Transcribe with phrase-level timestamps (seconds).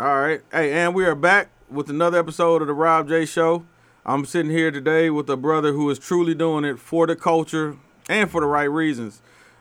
[0.00, 0.40] All right.
[0.52, 3.64] Hey, and we are back with another episode of the Rob J Show.
[4.06, 7.76] I'm sitting here today with a brother who is truly doing it for the culture
[8.08, 9.20] and for the right reasons.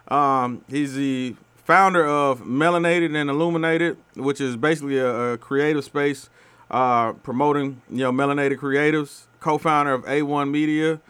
[0.10, 6.30] Um, he's the founder of Melanated and Illuminated, which is basically a, a creative space
[6.70, 9.24] uh, promoting you know melanated creatives.
[9.40, 11.02] Co-founder of A1 Media,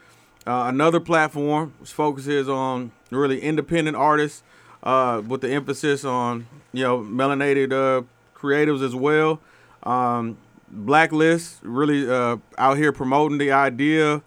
[0.46, 4.42] uh, another platform which focuses on really independent artists
[4.84, 8.06] uh, with the emphasis on you know melanated uh,
[8.38, 9.40] creatives as well.
[9.84, 10.38] Um,
[10.70, 14.22] Blacklist really uh, out here promoting the idea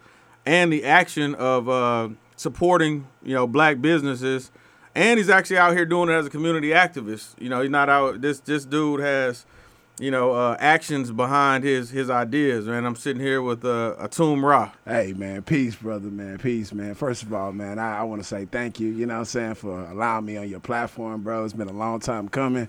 [0.46, 4.50] and the action of uh, supporting you know black businesses,
[4.94, 7.34] and he's actually out here doing it as a community activist.
[7.38, 8.22] You know, he's not out.
[8.22, 9.44] This this dude has
[10.00, 12.66] you know uh, actions behind his his ideas.
[12.66, 14.72] Man, I'm sitting here with uh, Atum Ra.
[14.86, 16.94] Hey man, peace, brother, man, peace, man.
[16.94, 18.88] First of all, man, I, I want to say thank you.
[18.88, 21.44] You know what I'm saying for allowing me on your platform, bro.
[21.44, 22.68] It's been a long time coming.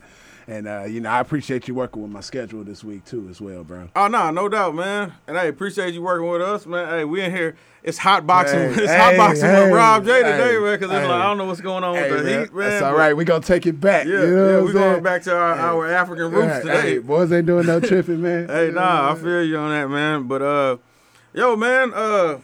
[0.52, 3.40] And uh, you know, I appreciate you working with my schedule this week too, as
[3.40, 3.88] well, bro.
[3.96, 5.14] Oh no, no doubt, man.
[5.26, 6.90] And I appreciate you working with us, man.
[6.90, 7.56] Hey, we in here.
[7.84, 8.60] It's hot boxing.
[8.60, 10.78] Hey, it's hey, hot boxing with Rob J today, man.
[10.78, 12.70] Because it's like I don't know what's going on with the man, heat, man.
[12.70, 13.16] That's all right.
[13.16, 14.06] We gonna take it back.
[14.06, 14.64] Yeah, you know yeah.
[14.66, 16.82] We're going back to our, our African roots today.
[16.82, 18.48] Hey, boys ain't doing no tripping, man.
[18.50, 20.28] Hey, nah, I feel you on that, man.
[20.28, 20.78] But uh,
[21.34, 22.40] yo, man, uh,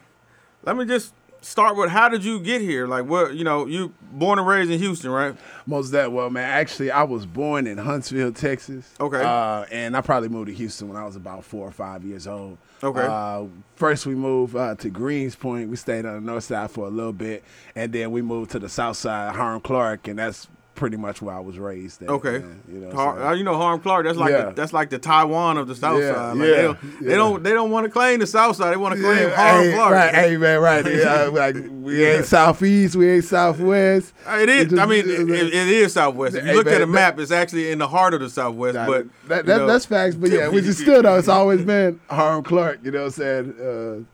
[0.64, 2.88] let me just start with how did you get here?
[2.88, 5.36] Like, what you know, you born and raised in Houston, right?
[5.66, 6.50] Most of that well, man.
[6.50, 8.94] Actually, I was born in Huntsville, Texas.
[9.00, 9.22] Okay.
[9.22, 12.28] Uh, and I probably moved to Houston when I was about four or five years
[12.28, 12.58] old.
[12.84, 13.06] Okay.
[13.08, 15.70] Uh, first, we moved uh, to Greenspoint.
[15.70, 17.44] We stayed on the north side for a little bit,
[17.76, 20.48] and then we moved to the south side, Hiram Clarke, and that's
[20.78, 22.02] pretty much where I was raised.
[22.04, 22.40] At, Okay.
[22.40, 22.62] man.
[22.72, 24.06] You know, Har- so- uh, you know Hiram Clarke.
[24.06, 24.46] That's like Yeah.
[24.46, 26.38] the, that's like the Taiwan of the South Yeah, Side.
[26.38, 28.72] Like, yeah, they, don't, they don't they don't want to claim the South Side.
[28.72, 29.92] They want to claim Yeah, Harlem hey, Clark.
[29.92, 30.86] Right, hey man, right.
[30.86, 34.14] Yeah, like we ain't southeast, we ain't southwest.
[34.26, 34.68] Uh, It is.
[34.70, 36.36] just- I mean, it, it is Southwest.
[36.36, 38.22] If you Hey, look at man, a that- map, it's actually in the heart of
[38.22, 38.76] the Southwest.
[38.76, 40.16] Nah, but that, that, that's facts.
[40.16, 42.80] But yeah, which is still though, it's always been Hiram Clarke.
[42.84, 44.06] You know what I'm saying?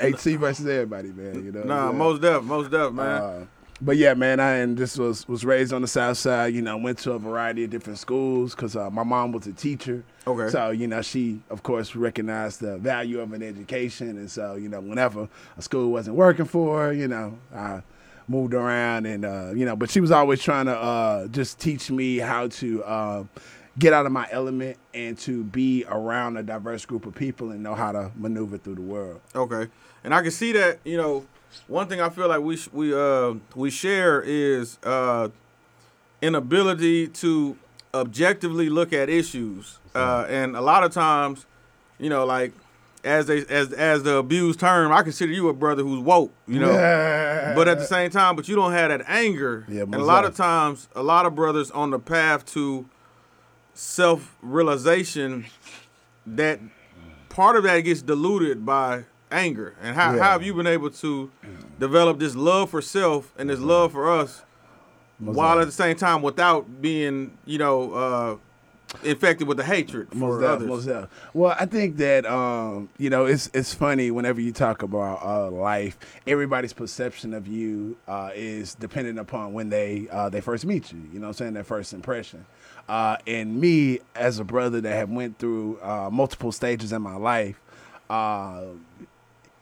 [0.00, 1.44] Uh, HC versus everybody, man.
[1.44, 1.62] You know.
[1.62, 3.06] Nah, most def, most def, man.
[3.06, 3.44] Uh,
[3.80, 6.54] but yeah, man, I and this was was raised on the south side.
[6.54, 9.52] You know, went to a variety of different schools because uh, my mom was a
[9.52, 10.04] teacher.
[10.26, 10.50] Okay.
[10.50, 14.68] So you know, she of course recognized the value of an education, and so you
[14.68, 17.82] know, whenever a school wasn't working for her, you know, I
[18.28, 21.90] moved around and uh, you know, but she was always trying to uh, just teach
[21.90, 22.84] me how to.
[22.84, 23.24] Uh,
[23.78, 27.62] Get out of my element and to be around a diverse group of people and
[27.62, 29.20] know how to maneuver through the world.
[29.34, 29.70] Okay,
[30.02, 30.78] and I can see that.
[30.82, 31.26] You know,
[31.68, 35.28] one thing I feel like we sh- we uh we share is uh
[36.22, 37.56] inability to
[37.94, 41.46] objectively look at issues, uh, and a lot of times,
[41.98, 42.52] you know, like
[43.04, 46.32] as they as as the abused term, I consider you a brother who's woke.
[46.46, 46.72] You know.
[47.54, 49.64] But at the same time, but you don't have that anger.
[49.68, 52.84] Yeah, and a lot of times, a lot of brothers on the path to
[53.72, 55.46] self-realization
[56.26, 56.60] that
[57.28, 59.74] part of that gets diluted by anger.
[59.82, 60.22] And how, Yeah.
[60.22, 61.30] how have you been able to
[61.78, 64.42] develop this love for self and this love for us
[65.18, 68.36] while at the same time without being, you know, uh,
[69.02, 71.08] infected with the hatred for Most others?
[71.34, 75.50] Well, I think that um, you know it's it's funny whenever you talk about uh,
[75.50, 75.98] life.
[76.26, 81.00] Everybody's perception of you uh, is dependent upon when they uh, they first meet you.
[81.12, 82.46] You know, what I'm saying their first impression.
[82.88, 87.16] Uh, and me as a brother that have went through uh, multiple stages in my
[87.16, 87.60] life.
[88.08, 88.66] Uh,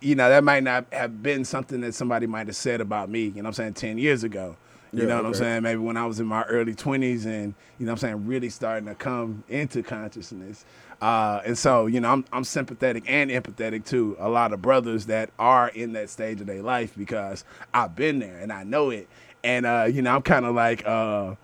[0.04, 3.24] you know, that might not have been something that somebody might have said about me,
[3.24, 4.56] you know what I'm saying, 10 years ago.
[4.96, 5.62] You Yeah, know what I'm saying?
[5.64, 8.50] Maybe when I was in my early 20s and, you know what I'm saying, really
[8.50, 10.64] starting to come into consciousness.
[11.02, 15.06] Uh, and so, you know, I'm, I'm sympathetic and empathetic to a lot of brothers
[15.06, 17.44] that are in that stage of their life because
[17.74, 19.08] I've been there and I know it.
[19.42, 21.34] And, uh, you know, I'm kind of like, uh,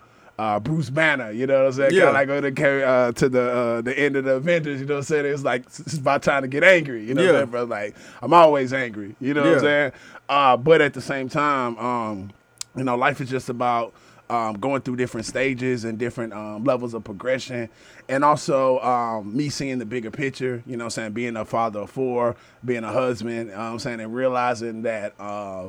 [0.41, 1.93] uh, Bruce Banner, you know what I'm saying?
[1.93, 1.99] Yeah.
[1.99, 4.79] Kind of like go to carry uh, to the uh, the end of the Avengers,
[4.81, 5.25] you know what I'm saying?
[5.27, 7.31] It's like it's about time to get angry, you know what Yeah.
[7.33, 7.63] I'm saying, bro?
[7.65, 9.91] Like I'm always angry, you know what I'm saying?
[10.27, 12.31] Uh, but at the same time, um,
[12.75, 13.93] you know, life is just about
[14.31, 17.69] um, going through different stages and different um, levels of progression,
[18.09, 20.63] and also um, me seeing the bigger picture.
[20.65, 22.35] You know, what I'm saying being a father of four,
[22.65, 23.35] being a husband.
[23.35, 25.67] You know what I'm saying and realizing that uh,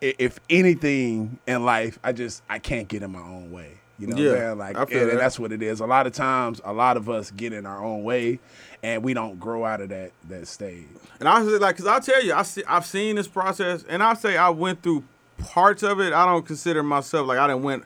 [0.00, 3.77] if anything in life, I just I can't get in my own way.
[3.98, 4.58] You know, Yeah, what I'm saying?
[4.58, 5.18] like I feel and, that.
[5.18, 5.80] that's what it is.
[5.80, 8.38] A lot of times, a lot of us get in our own way,
[8.82, 10.86] and we don't grow out of that that stage.
[11.20, 14.14] And I like, cause I'll tell you, I see, I've seen this process, and I
[14.14, 15.02] say I went through
[15.38, 16.12] parts of it.
[16.12, 17.84] I don't consider myself like I didn't went,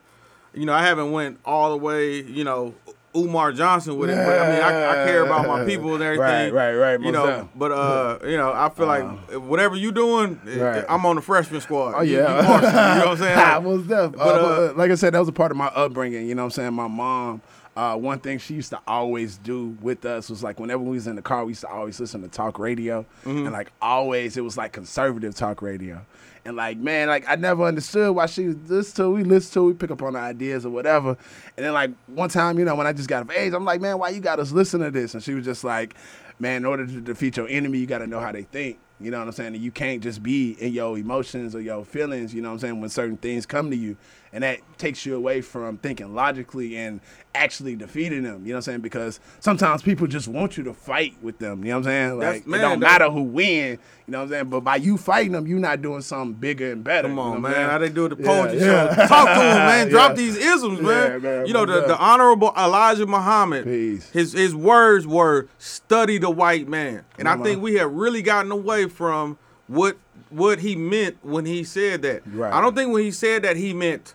[0.54, 2.74] you know, I haven't went all the way, you know,
[3.14, 4.16] Umar Johnson with it.
[4.16, 6.52] But I mean, I, I care about my people and everything.
[6.54, 9.04] Right, right, right, You know, but uh, you know, I feel like
[9.42, 10.84] whatever you doing, Right.
[10.88, 11.94] I'm on the freshman squad.
[11.96, 13.38] Oh yeah, you, varsity, you know what I'm saying?
[13.38, 14.12] I Like, was deaf.
[14.12, 16.26] but, uh, uh, but, like I said, that was a part of my upbringing.
[16.26, 16.74] You know what I'm saying?
[16.74, 17.42] My mom
[17.74, 21.06] uh, one thing she used to always do with us was like whenever we was
[21.06, 23.44] in the car, we used to always listen to talk radio, Mm-hmm.
[23.46, 26.04] and like always it was like conservative talk radio.
[26.44, 29.08] And like man, like I never understood why she was this to.
[29.10, 31.16] We listen to, we pick up on the ideas or whatever.
[31.56, 33.80] And then like one time, you know, when I just got of age, I'm like,
[33.80, 35.14] man, why you got us listen to this?
[35.14, 35.94] And she was just like,
[36.40, 38.78] man, in order to defeat your enemy, you got to know how they think.
[39.00, 39.54] You know what I'm saying?
[39.54, 42.60] And you can't just be in your emotions or your feelings, you know what I'm
[42.60, 43.96] saying, when certain things come to you.
[44.34, 47.00] And that takes you away from thinking logically and
[47.34, 48.46] actually defeating them.
[48.46, 48.80] You know what I'm saying?
[48.80, 51.62] Because sometimes people just want you to fight with them.
[51.64, 52.18] You know what I'm saying?
[52.18, 53.72] Like man, it don't matter who win.
[54.06, 54.44] You know what I'm saying?
[54.46, 57.08] But by you fighting them, you're not doing something bigger and better.
[57.08, 57.68] Come you know on, man.
[57.70, 58.94] How they do the Yeah, poetry yeah.
[58.94, 59.06] show.
[59.06, 59.88] Talk to him, man.
[59.90, 60.14] Drop Yeah.
[60.16, 61.22] these isms, Yeah, man.
[61.22, 64.08] man, you know, the, the honorable Elijah Muhammad, Peace.
[64.12, 67.04] his his words were study the white man.
[67.18, 69.36] And I Come think we have really gotten away from
[69.66, 69.98] what
[70.30, 72.22] what he meant when he said that.
[72.26, 72.50] Right.
[72.50, 74.14] I don't think when he said that he meant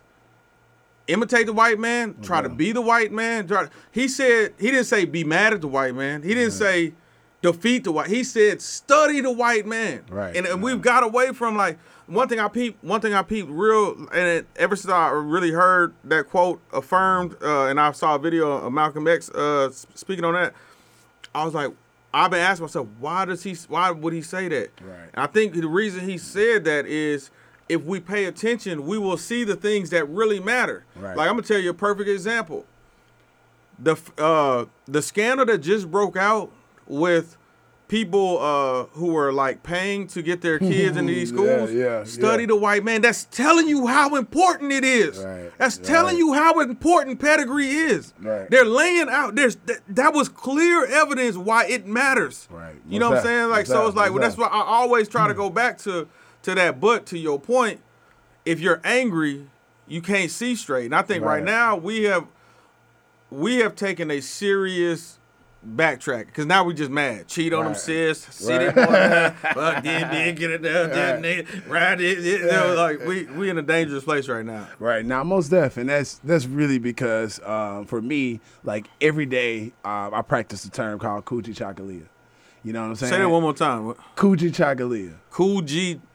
[1.08, 3.48] imitate the white man, try to be the white man.
[3.48, 6.22] Try, he said he didn't say be mad at the white man.
[6.22, 6.92] He didn't say
[7.42, 8.08] defeat the white.
[8.08, 10.04] He said study the white man.
[10.08, 12.82] Right, And, and we've got away from like one thing I peeped.
[12.82, 17.36] One thing I peeped real, and it, ever since I really heard that quote affirmed,
[17.42, 20.54] uh, and I saw a video of Malcolm X uh, speaking on that,
[21.34, 21.70] I was like,
[22.12, 23.54] I've been asking myself, why does he?
[23.68, 24.70] Why would he say that?
[24.80, 25.10] Right.
[25.12, 27.30] And I think the reason he said that is
[27.68, 30.84] if we pay attention, we will see the things that really matter.
[30.96, 31.16] Right.
[31.16, 32.66] Like I'm gonna tell you a perfect example.
[33.78, 36.52] The uh, the scandal that just broke out
[36.86, 37.36] with
[37.88, 41.72] people uh, who were like paying to get their kids into these schools.
[41.72, 42.48] yeah, study yeah.
[42.48, 43.00] the white man.
[43.00, 45.18] That's telling you how important it is.
[45.18, 48.14] Right, That's telling you how important pedigree is.
[48.20, 48.48] Right.
[48.50, 49.34] They're laying out.
[49.34, 52.46] There's that, that was clear evidence why it matters.
[52.50, 52.76] Right.
[52.88, 53.48] You know what I'm saying?
[53.50, 55.78] Like most so, def- it's like well, that's why I always try to go back
[55.78, 56.08] to
[56.42, 56.80] to that.
[56.80, 57.80] But to your point,
[58.44, 59.46] if you're angry,
[59.86, 60.86] you can't see straight.
[60.86, 61.44] And I think right, Right.
[61.44, 62.26] now we have
[63.30, 65.18] we have taken a serious
[65.66, 67.26] backtrack because now we just mad.
[67.28, 68.20] Cheat on them, sis.
[68.30, 68.74] See Right.
[68.74, 72.00] them, fuck them, then get it down, that nigga, right?
[72.00, 74.68] It, it, you know, like we we in a dangerous place right now.
[74.78, 79.72] Right now, most def, and that's that's really because um, for me, like every day,
[79.84, 82.04] um, I practice a term called Kujichagulia.
[82.64, 83.12] You know what I'm saying?
[83.12, 83.94] Say that one more time.
[84.16, 85.14] Kujichagulia.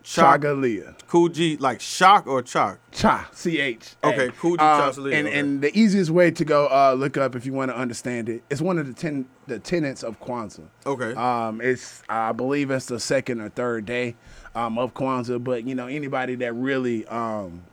[0.03, 0.41] Shock.
[0.41, 0.95] Chagalia.
[1.07, 1.29] Cool
[1.59, 2.79] like shock or chalk.
[2.91, 3.29] Cha.
[3.31, 3.95] C H.
[4.03, 5.39] Okay, Kuji Um, Chagalia, And okay.
[5.39, 8.43] and the easiest way to go uh, look up if you want to understand it,
[8.49, 10.67] it's one of the ten the tenets of Kwanzaa.
[10.85, 11.13] Okay.
[11.13, 14.15] Um, it's I believe it's the second or third day
[14.55, 17.63] um, of Kwanzaa, but you know anybody that really um,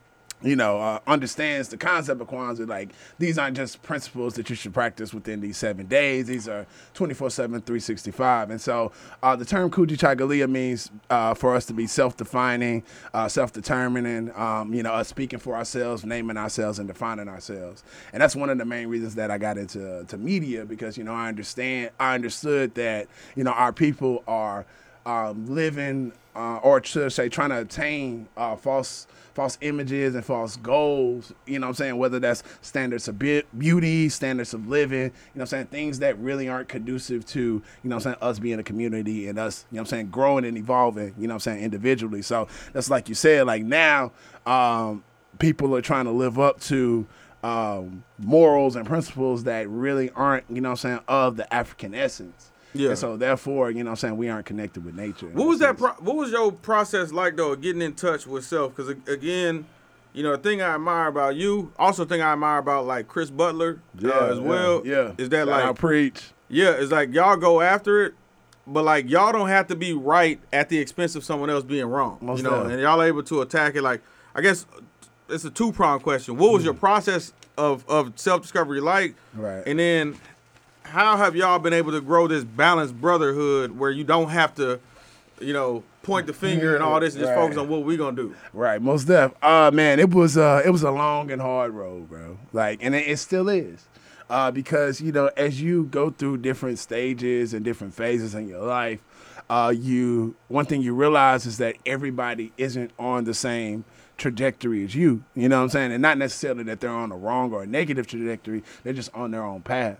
[0.43, 4.57] you know uh, understands the concept of Kwanzaa, like these aren't just principles that you
[4.57, 6.27] should practice within these seven days.
[6.27, 8.93] These are 24/7, 365, and so
[9.23, 12.83] uh, the term Kujichagulia means uh, for us to be self-defining,
[13.13, 14.33] uh, self-determining.
[14.35, 18.51] Um, you know, us speaking for ourselves, naming ourselves, and defining ourselves, and that's one
[18.51, 21.91] of the main reasons that I got into to media because you know I understand
[21.99, 24.67] I understood that you know our people are
[25.07, 30.57] um, living uh, or should say trying to attain uh, false false images and false
[30.57, 31.97] goals you know what i'm saying?
[31.97, 35.67] Whether that's standards of beauty standards of living you know what i'm saying?
[35.67, 39.29] Things that really aren't conducive to you know what i'm saying us being a community
[39.29, 41.65] and us you know what i'm saying growing and evolving you know what i'm saying
[41.65, 42.23] individually.
[42.23, 44.13] So that's like you said like now
[44.47, 45.05] um,
[45.39, 47.07] people are trying to live up to
[47.43, 51.95] um, morals and principles that really aren't you know what i'm saying of the african
[51.95, 52.91] essence Yeah.
[52.91, 55.27] and so therefore, you know what I'm saying, we aren't connected with nature.
[55.29, 55.77] What was that?
[55.79, 58.75] Pro- what was your process like though, of getting in touch with self?
[58.77, 59.67] Because again,
[60.13, 63.09] you know, the thing I admire about you, also the thing I admire about like
[63.09, 65.13] Chris Butler uh, as well, Yeah.
[65.19, 66.31] is that like, preach.
[66.49, 68.15] yeah, it's like y'all go after it,
[68.67, 71.87] but like y'all don't have to be right at the expense of someone else being
[71.87, 72.19] wrong.
[72.21, 72.75] Most you know, definitely.
[72.75, 73.83] and y'all able to attack it.
[73.83, 74.01] Like,
[74.35, 74.67] I guess
[75.29, 76.37] it's a two prong question.
[76.37, 79.13] What was your process of of self discovery like?
[79.37, 79.43] Mm.
[79.43, 79.63] Right.
[79.67, 80.17] And then
[80.91, 84.81] how have y'all been able to grow this balanced brotherhood where you don't have to,
[85.41, 87.43] you know, point the finger and all this and just Right.
[87.43, 88.35] focus on what we're gonna do?
[88.53, 89.33] Right, most def.
[89.43, 92.39] Uh man, it was uh it was a long and hard road, bro.
[92.53, 93.87] Like and it, it still is.
[94.29, 98.65] Uh because, you know, as you go through different stages and different phases in your
[98.65, 99.01] life,
[99.49, 103.85] uh you one thing you realize is that everybody isn't on the same
[104.17, 105.23] trajectory as you.
[105.35, 105.93] You know what I'm saying?
[105.93, 109.31] And not necessarily that they're on a wrong or a negative trajectory, they're just on
[109.31, 109.99] their own path.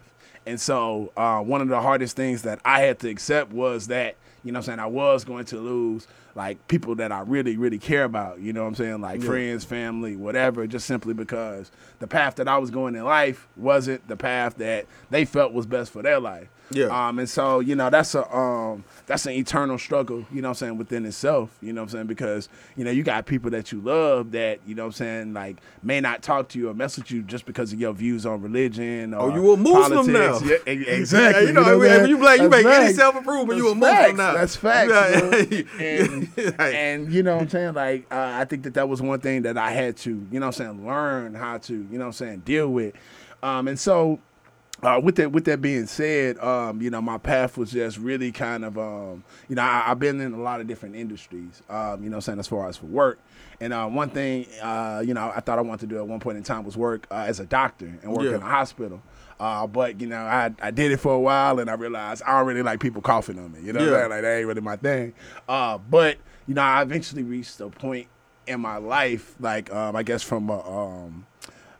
[0.51, 4.17] And so, uh, one of the hardest things that I had to accept was that,
[4.43, 7.57] you know what I'm saying, I was going to lose like people that I really,
[7.57, 9.01] really care about, you know what I'm saying?
[9.01, 9.29] Like Yeah.
[9.29, 14.09] friends, family, whatever, just simply because the path that I was going in life wasn't
[14.09, 16.49] the path that they felt was best for their life.
[16.73, 16.87] Yeah.
[17.09, 20.51] Um, and so, you know, that's a um that's an eternal struggle, you know what
[20.51, 21.51] I'm saying, within itself.
[21.61, 22.07] You know what I'm saying?
[22.07, 25.33] Because, you know, you got people that you love that, you know what I'm saying,
[25.35, 28.25] like may not talk to you or mess with you just because of your views
[28.25, 30.43] on religion or Oh, you a Muslim politics.
[30.43, 30.49] now.
[30.67, 31.43] Yeah, exactly.
[31.43, 32.09] Yeah, you know, what I'm if saying?
[32.09, 32.97] you blame, you That's make any facts.
[32.97, 34.17] self improvement, you a Muslim facts.
[34.17, 34.33] now.
[34.35, 35.71] That's facts.
[35.81, 36.29] And,
[36.61, 37.75] and you know what I'm saying?
[37.75, 40.47] Like, uh, I think that that was one thing that I had to, you know
[40.47, 42.95] what I'm saying, learn how to, you know what I'm saying, deal with.
[43.43, 44.19] Um, and so,
[44.83, 48.33] uh, with that with that being said, um, you know, my path was just really
[48.33, 52.03] kind of, um, you know, I, I've been in a lot of different industries, um,
[52.03, 53.19] you know, saying as far as for work.
[53.61, 56.19] And uh, one thing, uh, you know, I thought I wanted to do at one
[56.21, 58.37] point in time was work uh, as a doctor and work Yeah.
[58.37, 59.03] in a hospital.
[59.39, 62.39] Uh, but you know, I I did it for a while, and I realized I
[62.39, 63.61] don't really like people coughing on me.
[63.63, 65.15] You know, what I'm like that ain't really my thing.
[65.49, 68.07] Uh, but you know, I eventually reached a point
[68.47, 71.27] in my life, like um, I guess from a um,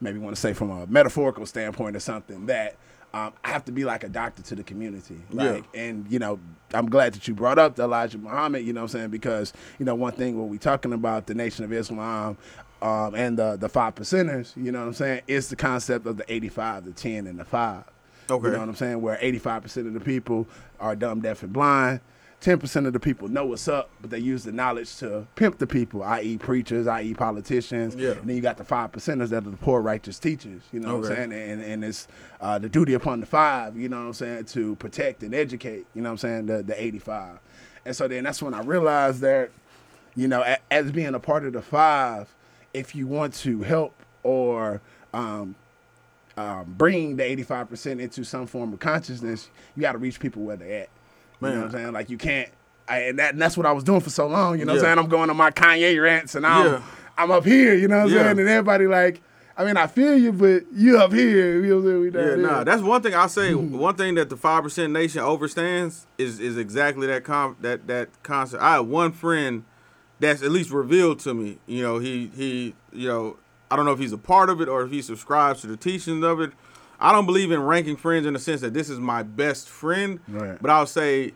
[0.01, 2.77] maybe want to say from a metaphorical standpoint or something that
[3.13, 5.21] um, I have to be like a doctor to the community.
[5.31, 5.51] Yeah.
[5.51, 6.39] Like, and you know,
[6.73, 8.65] I'm glad that you brought up the Elijah Muhammad.
[8.65, 9.11] You know what I'm saying?
[9.11, 12.37] Because you know, one thing when we talking about the Nation of Islam.
[12.83, 16.17] Um, and the the five percenters, you know what I'm saying, It's the concept of
[16.17, 17.85] the 85, the 10, and the five.
[18.31, 18.47] Okay.
[18.47, 19.03] You know what I'm saying?
[19.03, 20.49] Where 85% of the people
[20.79, 22.01] are dumb, deaf, and blind.
[22.41, 25.67] 10% of the people know what's up, but they use the knowledge to pimp the
[25.67, 27.95] people, i.e., preachers, i.e., politicians.
[27.95, 28.13] Yeah.
[28.13, 30.63] And then you got the five percenters that are the poor, righteous teachers.
[30.73, 31.33] You know what I'm saying?
[31.33, 32.09] And, and it's
[32.41, 35.87] uh, the duty upon the five, you know what I'm saying, to protect and educate,
[35.95, 37.41] you know what I'm saying, the, the 85.
[37.85, 39.51] And so then that's when I realized that,
[40.17, 42.35] you know, a, as being a part of the five,
[42.73, 44.81] if you want to help or
[45.13, 45.55] um,
[46.39, 50.57] um, bring the 85% into some form of consciousness, you got to reach people where
[50.57, 50.89] they're at.
[51.41, 51.59] You know Man.
[51.61, 51.93] what I'm saying?
[51.93, 52.49] Like you can't,
[52.89, 54.59] I, and, that, and that's what I was doing for so long.
[54.59, 54.99] You know what I'm saying?
[54.99, 56.83] I'm going on my Kanye rants and I'm, Yeah.
[57.19, 58.23] I'm up here, you know what I'm Yeah.
[58.25, 58.39] saying?
[58.41, 59.21] And everybody like,
[59.57, 61.63] I mean, I feel you, but you up here.
[61.63, 62.01] You know what I'm saying?
[62.01, 62.37] We Yeah, here.
[62.39, 62.65] nah.
[62.65, 63.53] That's one thing I say.
[63.53, 63.77] Mm-hmm.
[63.79, 68.09] one thing that the five percent nation overstands is is exactly that com- that that
[68.23, 68.63] concept.
[68.63, 69.65] I have one friend
[70.19, 71.59] that's at least revealed to me.
[71.67, 73.37] You know, he he you know
[73.71, 75.77] I don't know if he's a part of it or if he subscribes to the
[75.77, 76.53] teachings of it.
[77.01, 80.21] I don't believe in ranking friends in the sense that this is my best friend,
[80.29, 80.59] Right.
[80.61, 81.33] but I'll say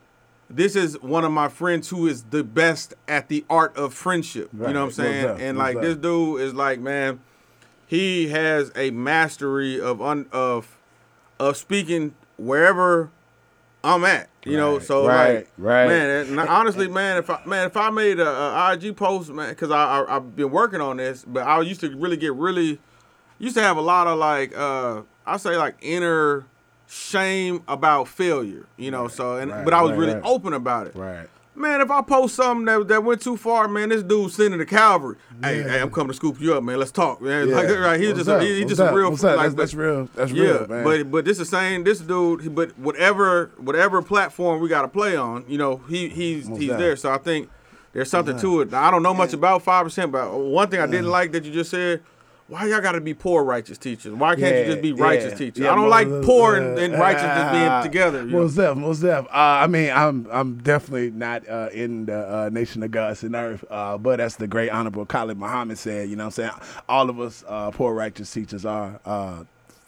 [0.50, 4.50] this is one of my friends who is the best at the art of friendship.
[4.52, 5.24] You know what I'm saying?
[5.26, 5.38] up?
[5.40, 7.20] And What's like this dude is like, man,
[7.86, 10.76] he has a mastery of un, of
[11.40, 13.10] of speaking wherever
[13.82, 14.28] I'm at.
[14.44, 15.86] You know, so right, like, right.
[15.88, 19.48] man, and honestly, man, if I man, if I made a, a IG post, man,
[19.48, 22.78] because I, I I've been working on this, but I used to really get really
[23.38, 26.44] used to have a lot of like uh I say like inner
[26.86, 28.66] shame about failure.
[28.76, 30.22] You know, so and right, but I was right, really right.
[30.24, 30.94] open about it.
[30.96, 31.28] Right.
[31.56, 34.66] Man, if I post something that, that went too far, man, this dude sending the
[34.66, 35.14] cavalry.
[35.40, 35.68] Hey, Yeah.
[35.68, 36.80] hey, I'm coming to scoop you up, man.
[36.80, 37.48] Let's talk, man.
[37.48, 37.54] Yeah.
[37.54, 38.42] Like, right, he's What's just up?
[38.42, 38.94] he, he What's just a up?
[38.94, 40.08] real What's like, that's, but- that's real.
[40.16, 40.82] That's yeah, real, man.
[40.84, 45.14] but but this is saying this dude, but whatever whatever platform we got to play
[45.16, 46.86] on, you know, he he's Most he's definitely.
[46.86, 46.96] there.
[46.96, 47.48] So I think
[47.92, 48.72] there's something to it.
[48.72, 51.44] Now, I don't know much about five percent, but one thing I didn't like that
[51.44, 52.02] you just said.
[52.46, 54.12] Why y'all got to be poor righteous teachers?
[54.12, 55.64] Why can't you just be righteous yeah, teachers?
[55.64, 58.18] yeah, I don't most like poor and, and uh, righteous just being together.
[58.18, 58.40] you know?
[58.40, 59.24] Most def, most def.
[59.26, 63.34] Uh, I mean, I'm I'm definitely not uh, in the uh, nation of gods and
[63.34, 66.82] earth, uh, but as the great honorable Khalid Muhammad said, you know what I'm saying?
[66.86, 69.44] All of us uh, poor righteous teachers are uh,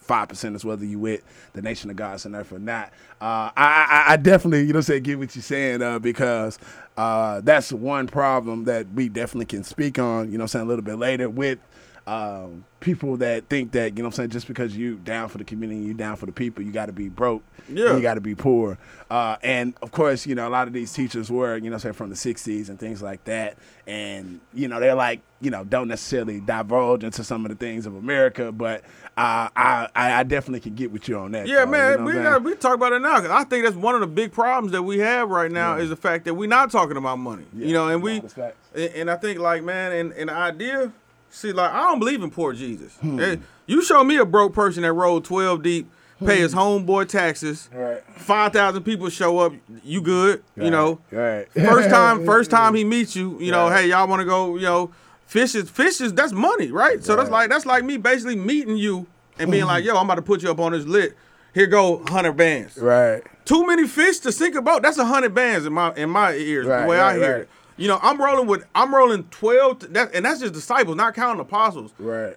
[0.06, 1.22] five percenters, whether you with
[1.52, 2.86] the nation of gods and earth or not.
[3.20, 6.58] Uh, I, I, I definitely, you know, what I'm get what you're saying uh, because
[6.96, 10.30] uh, that's one problem that we definitely can speak on.
[10.30, 11.58] You know, I'm saying a little bit later with
[12.06, 15.38] um, people that think that you know what I'm saying just because you down for
[15.38, 17.96] the community, you down for the people, you got to be broke, Yeah.
[17.96, 18.78] you got to be poor.
[19.10, 21.94] Uh, and of course, you know a lot of these teachers were you know saying
[21.94, 25.88] from the '60s and things like that, and you know they're like you know don't
[25.88, 28.82] necessarily divulge into some of the things of America, but
[29.16, 31.46] uh, I, I I definitely can get with you on that.
[31.48, 32.44] Yeah, though, man, you know we what I'm got, saying?
[32.44, 34.82] we talk about it now because I think that's one of the big problems that
[34.82, 35.82] we have right now Yeah.
[35.82, 37.46] is the fact that we're not talking about money.
[37.52, 38.52] Yeah, you know, and we and,
[38.94, 40.92] and I think like man, and, and the idea,
[41.36, 42.94] see, like I don't believe in poor Jesus.
[42.96, 43.20] Hmm.
[43.20, 45.90] Eh, You show me a broke person that rolled twelve deep,
[46.24, 47.78] pay his homeboy taxes, Hmm.
[47.78, 48.02] Right.
[48.16, 49.52] five thousand people show up,
[49.84, 50.42] you good?
[50.56, 51.46] You know, right.
[51.52, 54.62] first time, first time he meets you, you know, hey, y'all want to go, you
[54.62, 54.90] know,
[55.26, 56.12] fishes, fishes.
[56.14, 57.02] that's money, right?
[57.04, 59.06] So that's like that's like me basically meeting you
[59.38, 61.16] and being like, yo, I'm about to put you up on this lit.
[61.54, 62.76] Here go hundred bands.
[62.76, 63.22] right.
[63.46, 64.82] Too many fish to sink a boat.
[64.82, 66.66] That's a hundred bands in my in my ears.
[66.66, 67.40] Right, the way I hear right.
[67.42, 67.48] it.
[67.76, 71.40] You know, I'm rolling with I'm rolling twelve, that, and that's just disciples, not counting
[71.40, 71.92] apostles.
[71.98, 72.36] Right.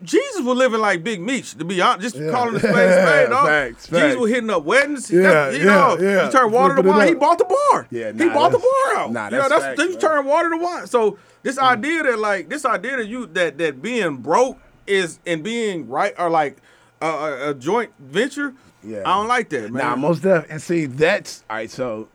[0.00, 2.14] Jesus was living like Big Meech, to be honest.
[2.14, 2.30] Just Yeah.
[2.30, 3.46] calling the spade spade, dog.
[3.46, 4.16] Facts, Jesus facts.
[4.16, 5.10] was hitting up weddings.
[5.10, 6.26] Yeah, got- you yeah, know, yeah.
[6.26, 7.08] He turned water to wine.
[7.08, 7.88] He bought the bar.
[7.90, 9.12] Yeah, he bought the bar out.
[9.12, 10.10] nah, you know, that's that's facts, bro.
[10.10, 10.86] turned water to wine.
[10.86, 11.62] So this mm.
[11.62, 16.14] idea that like this idea that you that that being broke is and being right
[16.16, 16.58] or like
[17.00, 18.54] a, a, a joint venture.
[18.84, 19.02] Yeah.
[19.04, 19.84] I don't like that, man.
[19.84, 20.52] Nah, most definitely.
[20.52, 21.70] And see, that's all right.
[21.70, 22.08] So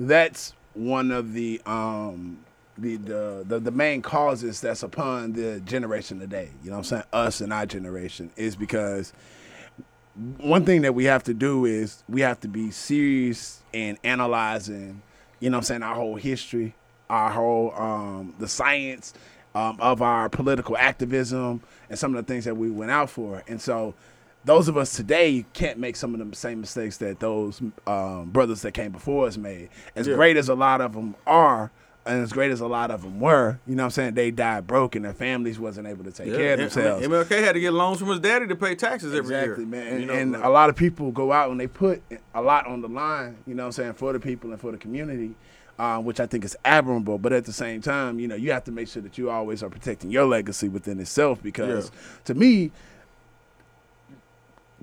[0.00, 2.38] that's one of the um
[2.78, 6.50] the, the the the main causes that's upon the generation today.
[6.62, 7.02] You know what I'm saying?
[7.12, 9.12] Us and our generation is because
[10.38, 15.02] one thing that we have to do is we have to be serious in analyzing,
[15.40, 16.74] you know what I'm saying, our whole history,
[17.10, 19.14] our whole um the science
[19.54, 23.42] um, of our political activism and some of the things that we went out for.
[23.48, 23.94] And so
[24.44, 28.62] those of us today can't make some of the same mistakes that those um, brothers
[28.62, 29.68] that came before us made.
[29.94, 30.14] As Yeah.
[30.14, 31.70] great as a lot of them are,
[32.06, 34.30] and as great as a lot of them were, you know what I'm saying, they
[34.30, 37.06] died broke and their families wasn't able to take Yeah, care of I mean, themselves.
[37.06, 39.70] MLK had to get loans from his daddy to pay taxes every Exactly, year.
[39.70, 39.86] man.
[39.88, 42.00] And, You know, and like- a lot of people go out and they put
[42.34, 44.72] a lot on the line, you know what I'm saying, for the people and for
[44.72, 45.34] the community,
[45.78, 47.18] uh, which I think is admirable.
[47.18, 49.62] But at the same time, you know, you have to make sure that you always
[49.62, 51.90] are protecting your legacy within itself because
[52.24, 52.72] to me,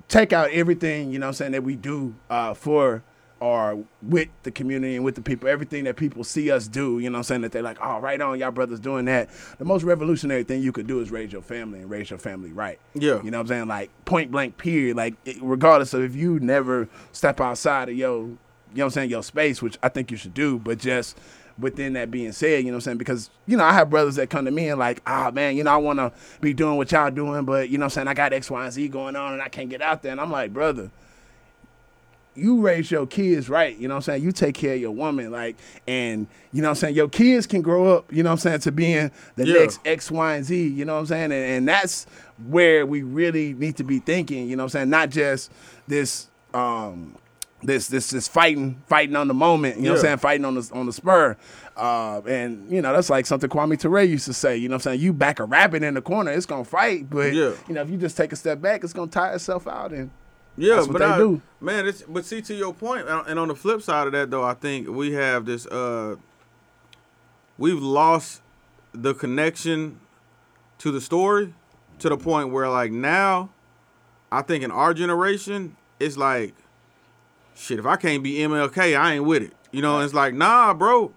[0.08, 3.02] take out everything, you know what I'm saying, that we do uh, for
[3.38, 7.10] or with the community and with the people, everything that people see us do, you
[7.10, 9.28] know what I'm saying, that they're like, oh, right on, y'all brothers doing that.
[9.58, 12.52] The most revolutionary thing you could do is raise your family and raise your family
[12.52, 12.78] right.
[12.94, 13.22] Yeah.
[13.22, 13.68] You know what I'm saying?
[13.68, 14.96] Like point blank period.
[14.96, 18.36] Like it- regardless of if you never step outside of your, you know
[18.72, 21.18] what I'm saying, your space, which I think you should do, but just
[21.58, 22.98] within that being said, you know what I'm saying?
[22.98, 25.64] Because, you know, I have brothers that come to me and like, ah man, you
[25.64, 28.14] know, I wanna be doing what y'all doing, but you know what I'm saying, I
[28.14, 30.12] got X, Y, and Z going on and I can't get out there.
[30.12, 30.90] And I'm like, brother,
[32.34, 34.22] you raise your kids right, you know what I'm saying?
[34.22, 35.56] You take care of your woman, like,
[35.88, 38.38] and you know what I'm saying, your kids can grow up, you know what I'm
[38.40, 39.54] saying, to being the Yeah.
[39.60, 41.32] next X, Y, and Z, you know what I'm saying?
[41.32, 42.06] And, and that's
[42.46, 44.90] where we really need to be thinking, you know what I'm saying?
[44.90, 45.50] Not just
[45.88, 47.14] this um
[47.62, 50.54] this this this fighting fighting on the moment, you know what I'm saying, fighting on
[50.54, 51.36] the on the spur.
[51.76, 54.86] Uh, and you know, that's like something Kwame Ture used to say, you know what
[54.86, 55.00] I'm saying?
[55.00, 57.52] You back a rabbit in the corner, it's gonna fight, but Yeah.
[57.68, 60.10] you know, if you just take a step back, it's gonna tire itself out and
[60.56, 61.40] Yeah, That's what but they I, do.
[61.60, 64.44] man, it's, but see to your uh, and on the flip side of that though,
[64.44, 65.66] I think we have this.
[65.66, 66.16] uh
[67.58, 68.42] We've lost
[68.92, 69.98] the connection
[70.78, 71.54] to the story
[72.00, 73.50] to the point where like now,
[74.30, 76.54] I think in our generation, it's like,
[77.56, 77.78] shit.
[77.78, 79.52] If I can't be MLK, I ain't with it.
[79.72, 81.12] You know, it's like, nah, bro,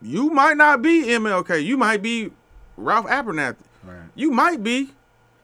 [0.00, 1.64] you might not be MLK.
[1.64, 2.30] You might be
[2.76, 3.56] Ralph Abernathy.
[3.84, 3.96] Right.
[4.14, 4.90] You might be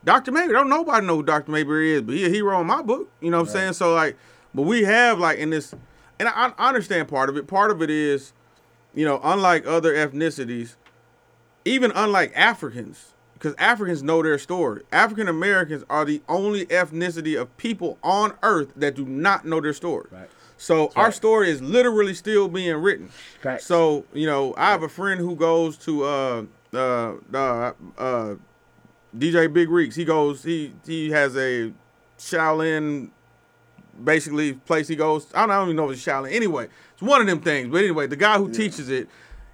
[0.05, 0.33] Dr.
[0.33, 0.55] Mayberry.
[0.55, 1.51] Don't nobody know who Dr.
[1.51, 3.11] Mayberry is, but he a hero in my book.
[3.21, 3.73] You know what I'm saying?
[3.73, 4.17] So like,
[4.55, 5.75] but we have like in this,
[6.19, 7.47] and I, I understand part of it.
[7.47, 8.33] Part of it is,
[8.95, 10.77] you know, unlike other ethnicities,
[11.65, 14.83] even unlike Africans, because Africans know their story.
[14.93, 19.73] African Americans are the only ethnicity of people on earth that do not know their
[19.73, 20.07] story.
[20.11, 20.29] Right.
[20.65, 21.15] So our right.
[21.15, 23.11] story is literally still being written.
[23.61, 28.35] So you know, I have a friend who goes to uh uh uh, uh
[29.15, 29.95] DJ Big Reeks.
[29.95, 31.71] He goes he he has a
[32.19, 33.11] Shaolin
[34.03, 35.27] basically place he goes.
[35.35, 36.33] I don't, I don't even know if it's Shaolin.
[36.33, 37.69] Anyway, it's one of them things.
[37.69, 39.07] But anyway, the guy who teaches it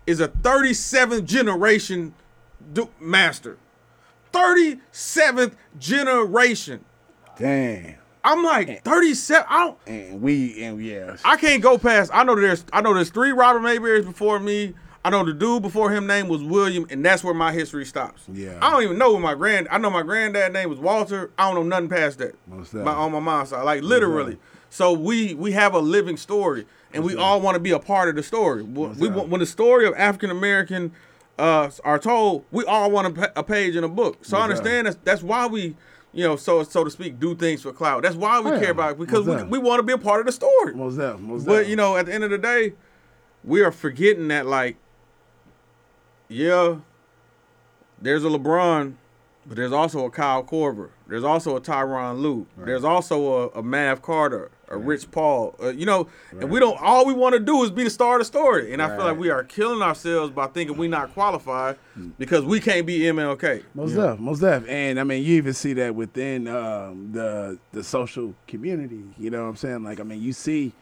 [0.07, 2.15] is a 37th generation
[2.73, 3.59] du- master.
[4.33, 6.85] 37th generation.
[7.37, 8.00] Damn.
[8.23, 9.47] I'm like 37.
[9.49, 9.79] I don't.
[9.87, 11.17] And we and yeah.
[11.25, 12.11] I can't go past.
[12.13, 12.65] I know there's.
[12.73, 14.75] I know there's three Robert Mayberrys before me.
[15.03, 18.25] I know the dude before him name was William, and that's where my history stops.
[18.31, 18.59] Yeah.
[18.61, 19.67] I don't even know what my grand.
[19.71, 21.31] I know my granddad name was Walter.
[21.39, 22.35] I don't know nothing past that.
[22.47, 24.39] Most my, on my mom's side, like literally.
[24.69, 28.11] So we we have a living story, and we all want to be a part
[28.11, 28.63] of the story.
[28.63, 30.93] We, when the story of African American
[31.39, 34.25] uh, are told, we all want a, a page in a book.
[34.25, 35.77] So I understand that's that's why we.
[36.13, 38.05] You know, so so to speak, do things for cloud.
[38.05, 38.61] That's why we yeah.
[38.61, 40.75] care about it because we, we want to be a part of the story.
[40.75, 41.27] Most definitely.
[41.27, 42.73] Most But you know, at the end of the day,
[43.45, 44.77] we are forgetting that like,
[46.29, 46.77] yeah,
[48.01, 48.95] there's a LeBron,
[49.47, 50.91] but there's also a Kyle Korver.
[51.07, 52.47] There's also a Tyronn Lue.
[52.57, 55.57] There's also a, a Mav Carter, a Rich Paul.
[55.61, 56.81] Uh, you know, and we don't.
[56.81, 58.73] All we want to do is be the star of the story.
[58.73, 61.77] And I feel like we are killing ourselves by thinking we not qualified
[62.19, 63.65] because we can't be MLK.
[63.75, 64.11] Most You know?
[64.13, 68.35] def, most def, and I mean you even see that within um, the the social
[68.47, 69.03] community.
[69.19, 69.83] You know what I'm saying?
[69.83, 70.73] Like I mean you see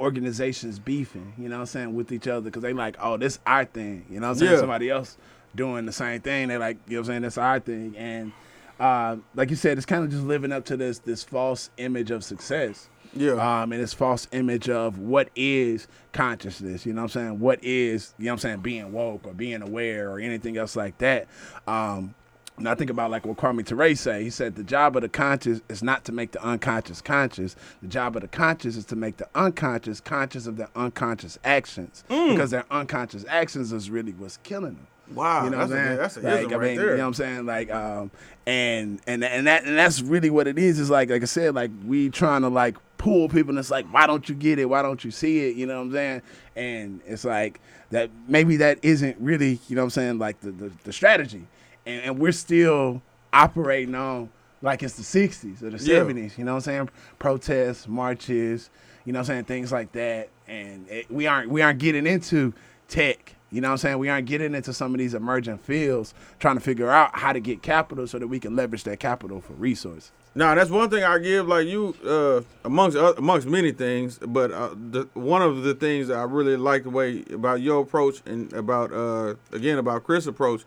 [0.00, 1.34] organizations beefing.
[1.36, 4.06] You know what I'm saying with each other because they like, oh, this our thing.
[4.08, 4.52] You know what I'm saying?
[4.52, 4.58] Yeah.
[4.58, 5.16] Somebody else
[5.54, 6.48] doing the same thing.
[6.48, 7.22] They like, you know what I'm saying?
[7.22, 7.96] That's our thing.
[7.96, 8.32] And
[8.78, 12.10] uh, like you said, it's kind of just living up to this this false image
[12.10, 12.88] of success.
[13.16, 13.32] Yeah.
[13.62, 17.40] Um, and this false image of what is consciousness, you know what I'm saying?
[17.40, 20.76] What is, you know what I'm saying, being woke or being aware or anything else
[20.76, 21.26] like that.
[21.66, 22.14] Um,
[22.56, 24.22] And I think about like what Kwame Ture say.
[24.22, 27.56] He said the job of the conscious is not to make the unconscious conscious.
[27.82, 32.04] The job of the conscious is to make the unconscious conscious of their unconscious actions.
[32.08, 32.30] Mm.
[32.30, 34.86] Because their unconscious actions is really what's killing them.
[35.14, 35.98] Wow, You know that's what I'm a, saying?
[35.98, 36.90] that's a like, I right mean, there.
[36.92, 37.44] you know what I'm saying?
[37.46, 38.10] Like, um,
[38.46, 40.78] and and and that and that's really what it is.
[40.78, 43.86] Is like, like I said, like we trying to like pull people, and it's like,
[43.92, 44.64] why don't you get it?
[44.64, 45.56] Why don't you see it?
[45.56, 46.22] You know what I'm saying?
[46.56, 50.50] And it's like that maybe that isn't really, you know what I'm saying, like the
[50.50, 51.46] the, the strategy,
[51.84, 54.30] and, and we're still operating on
[54.62, 55.98] like it's the 60s or the Yeah.
[56.00, 56.38] 70s.
[56.38, 56.90] You know what I'm saying?
[57.18, 58.70] Protests, marches,
[59.04, 62.06] you know what I'm saying, things like that, and it, we aren't we aren't getting
[62.06, 62.54] into
[62.88, 63.34] tech.
[63.54, 63.98] You know what I'm saying?
[63.98, 67.38] We aren't getting into some of these emerging fields, trying to figure out how to
[67.38, 70.10] get capital so that we can leverage that capital for resources.
[70.34, 74.50] Now that's one thing I give like you uh, amongst oth- amongst many things, but
[74.50, 78.22] uh, the, one of the things that I really like the way about your approach
[78.26, 80.64] and about uh, again about Chris' approach,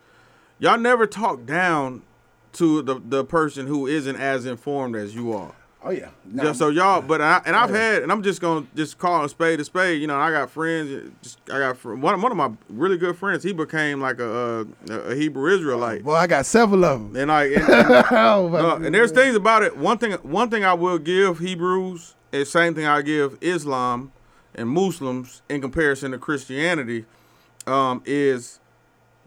[0.58, 2.00] y'all never talk down
[2.54, 5.52] to the the person who isn't as informed as you are.
[5.82, 6.08] Oh yeah.
[6.34, 9.28] Yeah, so y'all, but I, and I've had, and I'm just gonna just call a
[9.28, 10.00] spade a spade.
[10.00, 11.12] You know, I got friends.
[11.22, 13.44] Just I got fr- one one of my really good friends.
[13.44, 17.16] He became like a a, a Hebrew Israelite, well, I got several of them.
[17.16, 19.76] and like and, and- oh, no, and there's things about it.
[19.76, 24.10] One thing, one thing I will give Hebrews is same thing I give Islam
[24.56, 27.04] and Muslims in comparison to Christianity,
[27.68, 28.58] um, is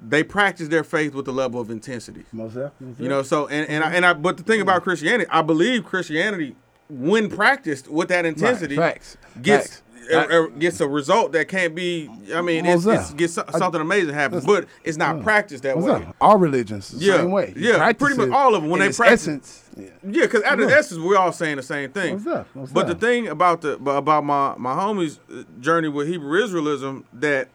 [0.01, 2.25] they practice their faith with a level of intensity.
[2.31, 3.03] Most definitely.
[3.03, 5.85] You know, so and and I, and I, but the thing about Christianity, I believe
[5.85, 6.55] Christianity,
[6.89, 9.17] when practiced with that intensity, Facts.
[9.41, 9.67] gets.
[9.67, 9.81] Facts.
[10.11, 12.09] uh, uh, gets a result that can't be.
[12.33, 15.91] I mean, it's, it's gets so- something amazing happens, but it's not practiced that way.
[15.91, 16.15] up?
[16.19, 17.17] All religions, the Yeah.
[17.17, 17.53] same way.
[17.55, 18.71] You Yeah, pretty much all of them.
[18.71, 19.69] when they practice- essence.
[19.77, 19.85] Yeah.
[20.03, 22.15] Yeah, because at the essence, we're all saying the same thing.
[22.15, 22.47] What's up?
[22.55, 27.03] What's but the thing about the about my my homie's uh, journey with Hebrew Israelism
[27.13, 27.49] that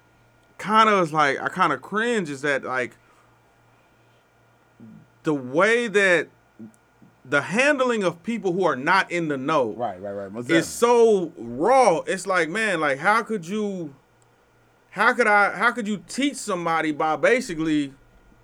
[0.59, 2.97] kind of is like I kind of cringe is that like
[5.23, 6.29] the way that
[7.29, 10.31] the handling of people who are not in the know Right, right, right.
[10.33, 11.33] Most is definitely.
[11.33, 11.99] so raw.
[12.07, 13.95] It's like man, like how could you,
[14.91, 17.93] how could I, how could you teach somebody by basically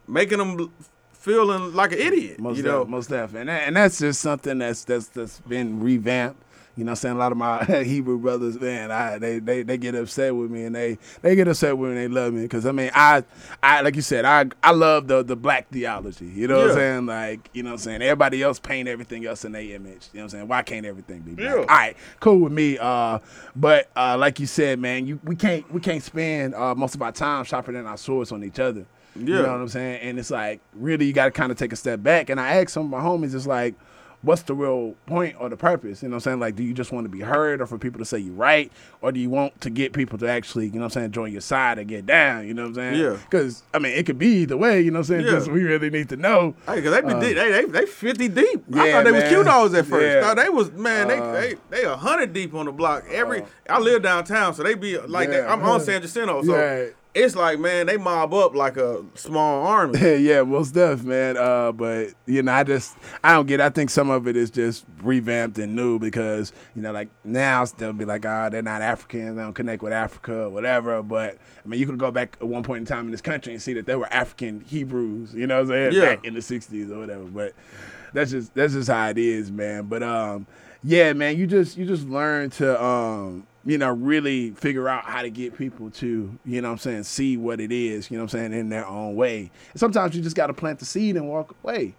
[0.08, 0.72] making them
[1.12, 2.40] feeling like an idiot?
[2.40, 5.38] Most you def- know, most definitely, and, that- and that's just something that's that's that's
[5.40, 6.42] been revamped.
[6.76, 9.62] You know, what I'm saying a lot of my Hebrew brothers, man, I they, they
[9.62, 12.32] they get upset with me, and they they get upset with me, and they love
[12.32, 13.24] me because I mean, I
[13.62, 16.26] I like you said, I I love the the black theology.
[16.26, 17.06] You know what I'm saying?
[17.06, 18.02] Like you know what I'm saying.
[18.02, 20.08] Everybody else paint everything else in their image.
[20.12, 20.48] You know what I'm saying?
[20.48, 21.48] Why can't everything be black?
[21.48, 21.56] Yeah.
[21.56, 22.78] All right, cool with me.
[22.78, 23.18] Uh,
[23.54, 27.02] but uh, like you said, man, you we can't we can't spend uh, most of
[27.02, 28.86] our time sharpening our swords on each other.
[29.14, 29.24] Yeah.
[29.24, 30.00] You know what I'm saying?
[30.00, 32.30] And it's like, really, you got to kind of take a step back.
[32.30, 33.74] And I asked some of my homies, it's like,
[34.22, 36.02] what's the real point or the purpose?
[36.02, 36.40] You know what I'm saying?
[36.40, 38.70] Like, do you just want to be heard or for people to say you're right?
[39.00, 41.32] Or do you want to get people to actually, you know what I'm saying, join
[41.32, 42.46] your side and get down?
[42.46, 43.00] You know what I'm saying?
[43.00, 43.16] Yeah.
[43.16, 45.26] Because, I mean, it could be either way, you know what I'm saying?
[45.26, 45.32] Yeah.
[45.32, 46.54] Just we really need to know.
[46.66, 47.36] Hey, cause they be deep.
[47.36, 48.64] They, they they fifty deep.
[48.74, 49.28] I thought they was man.
[49.28, 50.06] Q dogs at first.
[50.06, 50.20] Yeah.
[50.20, 51.10] Thought they was man.
[51.10, 53.04] Uh, they they they a hundred deep on the block.
[53.10, 55.44] Every I live downtown, so they be like that.
[55.44, 55.52] Yeah.
[55.52, 56.88] I'm on San Jacinto, so Yeah.
[57.14, 59.98] It's like man, they mob up like a small army.
[60.22, 61.36] Yeah, most def, man.
[61.36, 63.60] Uh, but you know, I just I don't get.
[63.60, 63.64] It.
[63.64, 67.64] I think some of it is just revamped and new because you know, like now
[67.64, 71.02] they'll be like, ah, they're not Africans, they don't connect with Africa or whatever.
[71.02, 73.52] But I mean, you could go back at one point in time in this country
[73.52, 76.14] and see that there were African Hebrews, you know, what I'm saying, Yeah.
[76.14, 77.24] back in the '60s or whatever.
[77.24, 77.52] But
[78.14, 79.84] that's just that's just how it is, man.
[79.86, 80.46] But um,
[80.84, 85.22] yeah, man, you just you just learn to um, you know, really figure out how
[85.22, 88.24] to get people to, you know what I'm saying, see what it is, you know
[88.24, 89.50] what I'm saying, in their own way.
[89.72, 91.94] And sometimes you just gotta plant the seed and walk away.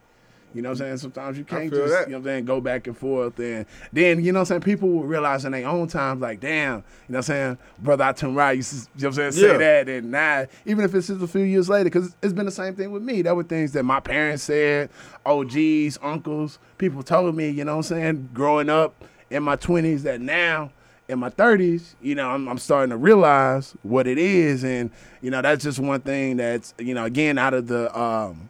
[0.54, 0.98] You know what I'm saying?
[0.98, 2.06] Sometimes you can't just, that.
[2.08, 3.40] you know what I'm saying, go back and forth.
[3.40, 6.42] And then, you know what I'm saying, people will realize in their own times, like,
[6.42, 9.14] damn, you know what I'm saying, brother Atum Rai used to, you know what I'm
[9.14, 9.58] saying, say Yeah.
[9.58, 9.90] that.
[9.90, 12.76] And now, even if it's just a few years later, because it's been the same
[12.76, 13.24] thing with me.
[13.24, 14.92] There were things that my parents said,
[15.26, 18.94] OGs, uncles, people told me, you know what I'm saying, growing up
[19.32, 20.72] in my 20s that now,
[21.14, 24.64] in my 30s, you know, I'm, I'm starting to realize what it is.
[24.66, 28.50] And, you know, that's just one thing that's, you know, again, out of the, um,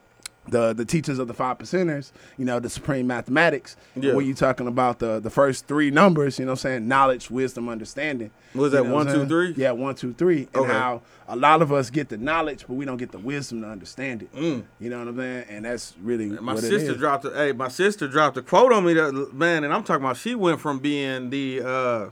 [0.49, 4.13] the the teachers of the five percenters, you know, the supreme mathematics, Yeah.
[4.13, 7.31] when you're talking about the the first three numbers, you know what I'm saying, knowledge,
[7.31, 8.29] wisdom, understanding.
[8.53, 9.53] Was You that know one, two, three?
[9.55, 10.49] Yeah, one, two, three.
[10.53, 10.73] And Okay.
[10.73, 13.69] how a lot of us get the knowledge, but we don't get the wisdom to
[13.69, 14.35] understand it.
[14.35, 14.63] Mm.
[14.81, 15.45] You know what I'm saying?
[15.49, 16.97] And that's really My what sister is.
[16.97, 20.03] dropped a hey, my sister dropped a quote on me that man, and I'm talking
[20.03, 22.09] about she went from being the uh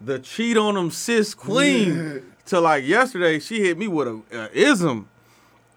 [0.00, 4.50] the cheat on them sis queen to like yesterday she hit me with a, a
[4.52, 5.08] ism.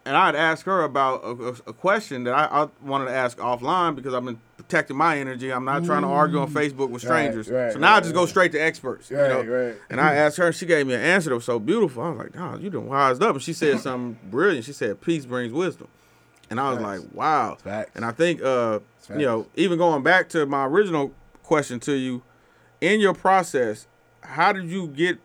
[0.05, 3.38] And I'd ask her about a, a, a question that I, I wanted to ask
[3.38, 5.51] offline because I've been protecting my energy.
[5.51, 7.10] I'm not trying to argue on Facebook with Mm.
[7.10, 7.49] Right, strangers.
[7.49, 9.12] right, so now I right, just go straight to experts.
[9.12, 9.75] You know?
[9.89, 12.01] And I asked her, and she gave me an answer that was so beautiful.
[12.01, 14.65] I was like, "Oh, you done wised up." And she said something brilliant.
[14.65, 15.88] She said, "Peace brings wisdom."
[16.49, 17.03] And I was Facts.
[17.03, 17.58] like, wow.
[17.63, 17.91] Facts.
[17.93, 18.79] And I think, uh,
[19.10, 21.12] you know, even going back to my original
[21.43, 22.23] question to you,
[22.82, 23.86] in your process,
[24.21, 25.17] how did you get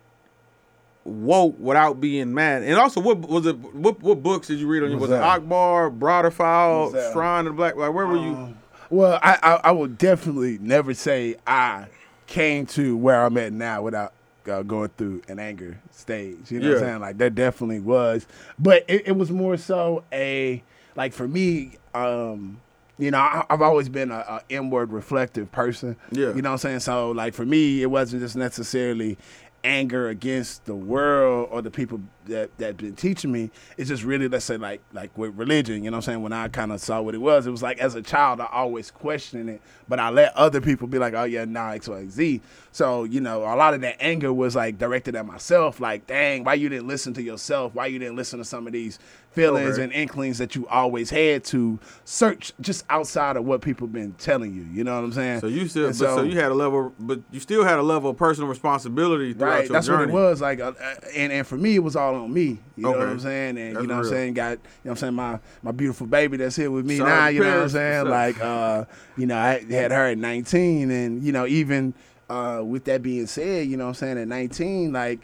[1.04, 2.62] woke without being mad?
[2.62, 3.56] And also, what was it?
[3.74, 4.90] What what books did you read on?
[4.90, 5.22] your What's Was it?
[5.22, 7.76] Akbar, Broderfile, Shrine of the Black?
[7.76, 8.34] Like, where were you?
[8.34, 8.58] Um,
[8.90, 11.86] Well, I, I I would definitely never say I
[12.26, 14.12] came to where I'm at now without
[14.50, 16.50] uh, going through an anger stage.
[16.50, 17.00] You know what I'm saying?
[17.00, 18.26] Like that definitely was,
[18.58, 20.62] but it, it was more so a
[20.96, 21.76] like for me.
[21.94, 22.60] um
[22.98, 25.96] you know, I, I've always been a, a inward reflective person.
[26.12, 26.34] Yeah.
[26.34, 26.80] You know what I'm saying?
[26.80, 29.18] So, like, for me, it wasn't just necessarily
[29.64, 33.50] anger against the world or the people that that been teaching me.
[33.76, 35.82] It's just really, let's say, like like with religion.
[35.82, 36.22] You know what I'm saying?
[36.22, 38.48] When I kind of saw what it was, it was like as a child, I
[38.52, 42.06] always questioned it, but I let other people be like, oh yeah, nah, X, Y,
[42.08, 42.40] Z.
[42.74, 45.78] So you know, a lot of that anger was like directed at myself.
[45.78, 47.72] Like, dang, why you didn't listen to yourself?
[47.72, 48.98] Why you didn't listen to some of these
[49.30, 49.84] feelings Okay.
[49.84, 54.52] and inklings that you always had to search just outside of what people been telling
[54.54, 54.64] you.
[54.72, 55.38] You know what I'm saying?
[55.40, 58.10] So you still, but so, you had a level, but you still had a level
[58.10, 60.12] of personal responsibility throughout Right, your that's journey.
[60.12, 62.58] what it was like, uh, uh, and and for me, it was all on me.
[62.76, 63.56] You know what I'm saying?
[63.56, 64.06] And That's you know what.
[64.06, 64.34] I'm saying?
[64.34, 65.14] Got you know what I'm saying?
[65.14, 67.28] My my beautiful baby that's here with me Shout now.
[67.28, 68.08] You know what I'm saying?
[68.08, 68.84] Like, uh,
[69.16, 71.94] you know, I had her at 19, and you know, even
[72.30, 74.18] uh, with that being said, you know what I'm saying?
[74.18, 75.20] At 19, like.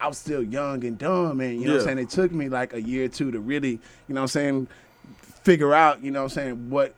[0.00, 1.90] I was still young and dumb, and you know what Yeah.
[1.92, 1.98] I'm saying.
[1.98, 3.70] It took me like a year or two to really,
[4.08, 4.68] you know what I'm saying,
[5.44, 6.92] figure out, you know what I'm saying, what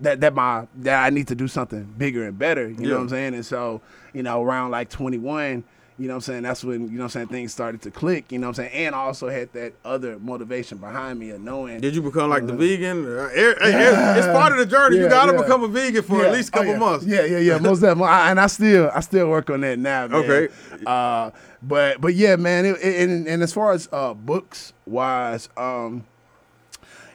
[0.00, 2.66] that that my that I need to do something bigger and better.
[2.66, 2.86] You Yeah.
[2.88, 3.34] know what I'm saying?
[3.34, 3.82] And so,
[4.14, 5.64] you know, around like 21,
[5.98, 7.90] you know what I'm saying, that's when, you know what I'm saying, things started to
[7.90, 8.86] click, you know what I'm saying?
[8.86, 12.46] And I also had that other motivation behind me of knowing Did you become like
[12.46, 13.06] the vegan?
[13.06, 14.98] Uh, it- it- it's part of the journey.
[14.98, 15.40] you got to yeah.
[15.42, 16.26] become a vegan for Yeah.
[16.28, 16.78] at least a Oh, couple yeah.
[16.78, 17.06] months.
[17.06, 17.58] Yeah, yeah, yeah.
[17.58, 18.08] Most definitely.
[18.12, 20.06] And I still, I still work on that now.
[20.08, 20.20] Man.
[20.22, 20.48] Okay.
[20.86, 21.30] Uh,
[21.62, 22.66] but, but yeah, man.
[22.66, 26.04] It, it, and, and as far as uh, books wise, um,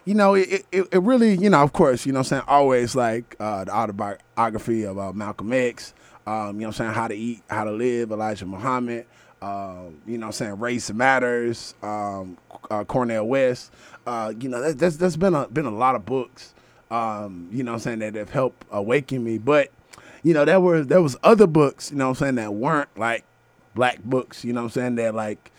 [0.05, 2.43] you know, it, it, it really, you know, of course, you know, what I'm saying
[2.47, 5.93] always like uh, the autobiography of uh, Malcolm X.
[6.27, 9.05] Um, you know, I'm saying how to eat, how to live, Elijah Muhammad.
[9.41, 11.73] Um, you know, I'm saying race matters.
[11.81, 12.37] Um,
[12.69, 13.71] uh, Cornel West.
[14.05, 16.53] Uh, you know, that, that's that's been a been a lot of books.
[16.91, 19.37] Um, you know, I'm saying that have helped awaken me.
[19.37, 19.71] But
[20.23, 21.91] you know, there were there was other books.
[21.91, 23.25] You know, I'm saying that weren't like
[23.73, 24.45] black books.
[24.45, 25.50] You know, I'm saying that like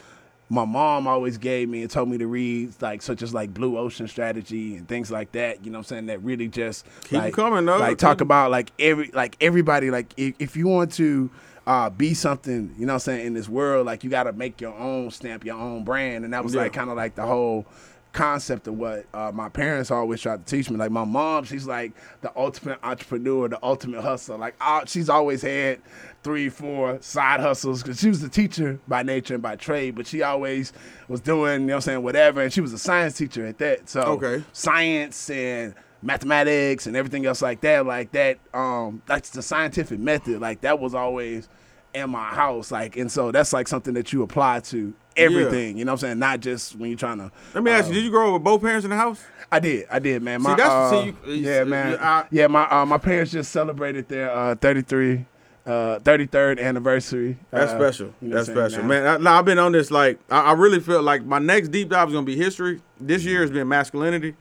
[0.52, 3.78] my mom always gave me and told me to read, like such as like Blue
[3.78, 5.64] Ocean Strategy and things like that.
[5.64, 6.06] You know what I'm saying?
[6.06, 7.78] That really just keep like, coming, though.
[7.78, 11.30] Like talk about like every like everybody like if, if you want to
[11.66, 14.60] uh, be something, you know what I'm saying, in this world, like you gotta make
[14.60, 16.24] your own stamp, your own brand.
[16.26, 16.62] And that was Yeah.
[16.62, 17.64] like kind of like the whole
[18.12, 20.76] concept of what uh, my parents always tried to teach me.
[20.76, 24.36] Like my mom, she's like the ultimate entrepreneur, the ultimate hustler.
[24.38, 25.80] Like uh, she's always had
[26.22, 30.06] three, four side hustles because she was a teacher by nature and by trade, but
[30.06, 30.72] she always
[31.08, 32.42] was doing, you know what I'm saying, whatever.
[32.42, 33.88] And she was a science teacher at that.
[33.88, 34.44] So Okay.
[34.52, 40.40] science and mathematics and everything else like that, like that, um, that's the scientific method.
[40.40, 41.48] Like that was always
[41.94, 42.70] in my house.
[42.70, 45.76] Like, and so that's like something that you apply to everything.
[45.78, 46.18] You know what I'm saying?
[46.18, 47.30] Not just when you're trying to.
[47.54, 49.22] Let me ask uh, you: Did you grow up with both parents in the house?
[49.50, 50.40] I did, I did, man.
[50.40, 51.98] My, that's- uh, see, you- yeah, man.
[52.00, 55.26] I- yeah, my uh, my parents just celebrated their uh, 33,
[55.66, 57.36] uh, 33rd anniversary.
[57.50, 58.14] That's uh, special.
[58.22, 59.06] you know That's special, man.
[59.06, 61.90] I, nah, I've been on this like I, I really feel like my next deep
[61.90, 62.80] dive is gonna be history.
[62.98, 64.34] This year has been masculinity,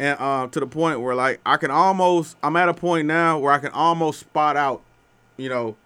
[0.00, 3.38] and uh, to the point where like I can almost I'm at a point now
[3.38, 4.82] where I can almost spot out,
[5.36, 5.76] you know,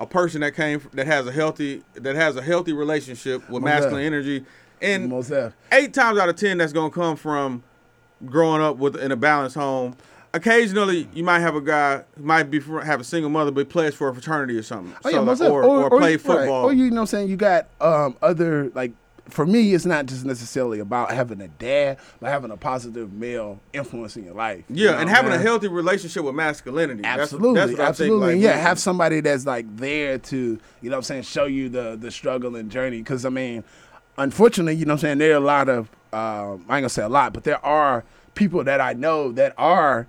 [0.00, 3.70] a person that came that has a healthy that has a healthy relationship with Most
[3.70, 4.06] masculine def.
[4.06, 4.44] energy,
[4.80, 5.12] and
[5.72, 7.62] eight times out of ten that's gonna come from
[8.26, 9.94] growing up with in a balanced home.
[10.32, 13.94] Occasionally, you might have a guy who might be have a single mother, but plays
[13.94, 15.50] for a fraternity or something, Oh, yeah, So, like, def.
[15.50, 16.20] or, or, play right.
[16.20, 16.64] football.
[16.66, 17.28] Or you know what I'm saying?
[17.28, 18.92] You got um, other like
[19.28, 23.60] for me, it's not just necessarily about having a dad, but having a positive male
[23.72, 24.64] influence in your life.
[24.68, 27.02] you Yeah, know and having a healthy relationship with masculinity.
[27.04, 28.34] Absolutely, that's what I think, absolutely.
[28.34, 31.68] like, yeah, have somebody that's like there to, you know what I'm saying, show you
[31.68, 32.98] the the struggle and journey.
[32.98, 33.64] Because I mean,
[34.18, 36.88] unfortunately, you know what I'm saying, there are a lot of um, I ain't gonna
[36.88, 38.04] say a lot, but there are
[38.34, 40.06] people that I know that are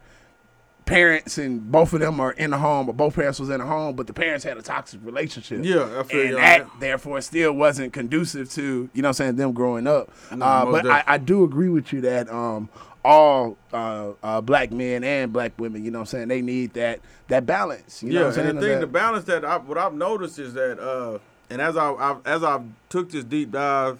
[0.91, 3.65] parents and both of them are in the home, but both parents was in the
[3.65, 5.63] home, but the parents had a toxic relationship.
[5.63, 6.79] Yeah, I feel and that, that.
[6.79, 10.11] therefore still wasn't conducive to, you know what I'm saying, them growing up.
[10.35, 12.69] No, uh, but I, I do agree with you that um
[13.03, 16.73] all uh, uh, black men and black women, you know what I'm saying, they need
[16.73, 16.99] that
[17.29, 18.03] that balance.
[18.03, 18.49] You know yeah, what I'm saying?
[18.49, 21.61] and the thing, That- the balance that I, what I've noticed is that, uh, and
[21.61, 23.99] as I I've, as I've took this deep dive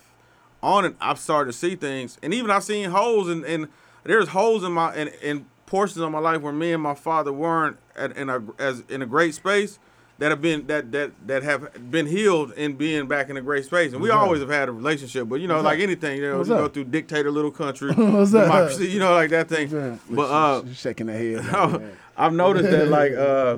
[0.61, 3.69] on it, I've started to see things, and even I've seen holes in, in
[4.03, 7.31] there's holes in my in, in portions of my life where me and my father
[7.31, 9.79] weren't at, in a as in a great space.
[10.19, 13.63] that have been that that that have been healed in being back in a great
[13.65, 13.93] space.
[13.93, 14.19] And we up?
[14.19, 15.83] always have had a relationship, but you know, What's like up?
[15.83, 17.97] anything, you know, What's you go through dictator little country, up?
[17.97, 19.99] democracy, you know, like that thing.
[20.09, 21.97] But uh, She's shaking her head.
[22.17, 23.57] I've noticed that, like, uh,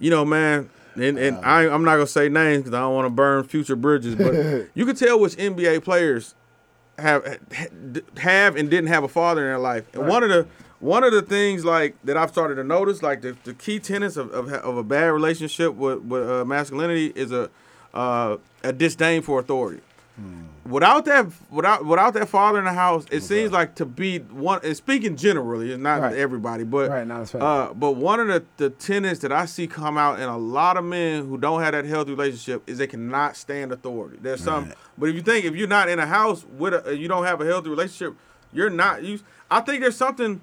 [0.00, 3.06] you know, man, and, and I, I'm not gonna say names because I don't want
[3.06, 4.34] to burn future bridges, but
[4.74, 6.34] you can tell which NBA players
[6.98, 7.38] have
[8.18, 9.84] have and didn't have a father in their life.
[9.94, 10.10] And Right.
[10.10, 10.46] one of the
[10.86, 14.16] one of the things like that I've started to notice, like the, the key tenets
[14.16, 17.50] of, of, of a bad relationship with, with uh, masculinity is a
[17.92, 19.80] uh, a disdain for authority.
[20.64, 24.60] Without that, without without that father in the house, it seems like to be one.
[24.64, 26.16] And speaking generally, it's not Right.
[26.16, 30.18] everybody, but Right, uh, but one of the, the tenets that I see come out
[30.18, 33.72] in a lot of men who don't have that healthy relationship is they cannot stand
[33.72, 34.18] authority.
[34.20, 34.74] There's some, Right.
[34.98, 37.40] but if you think if you're not in a house with a, you don't have
[37.40, 38.14] a healthy relationship,
[38.52, 39.02] you're not.
[39.04, 39.20] You,
[39.50, 40.40] I think there's something.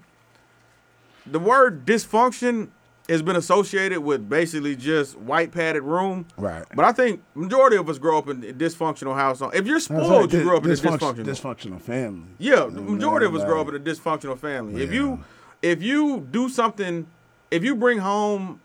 [1.26, 2.70] The word dysfunction
[3.10, 6.26] has been associated with basically just white padded room.
[6.38, 6.64] Right.
[6.76, 9.56] But I think majority of us grow up in a dysfunctional household.
[9.56, 9.84] If you're right.
[9.84, 11.26] spoiled, you grow grew up in a dysfunctional.
[11.26, 12.28] dysfunctional family.
[12.40, 14.82] Yeah, You the know, majority of us like- grow up in a dysfunctional family.
[14.82, 15.24] If you
[15.62, 17.08] if you do something,
[17.52, 18.60] if you bring home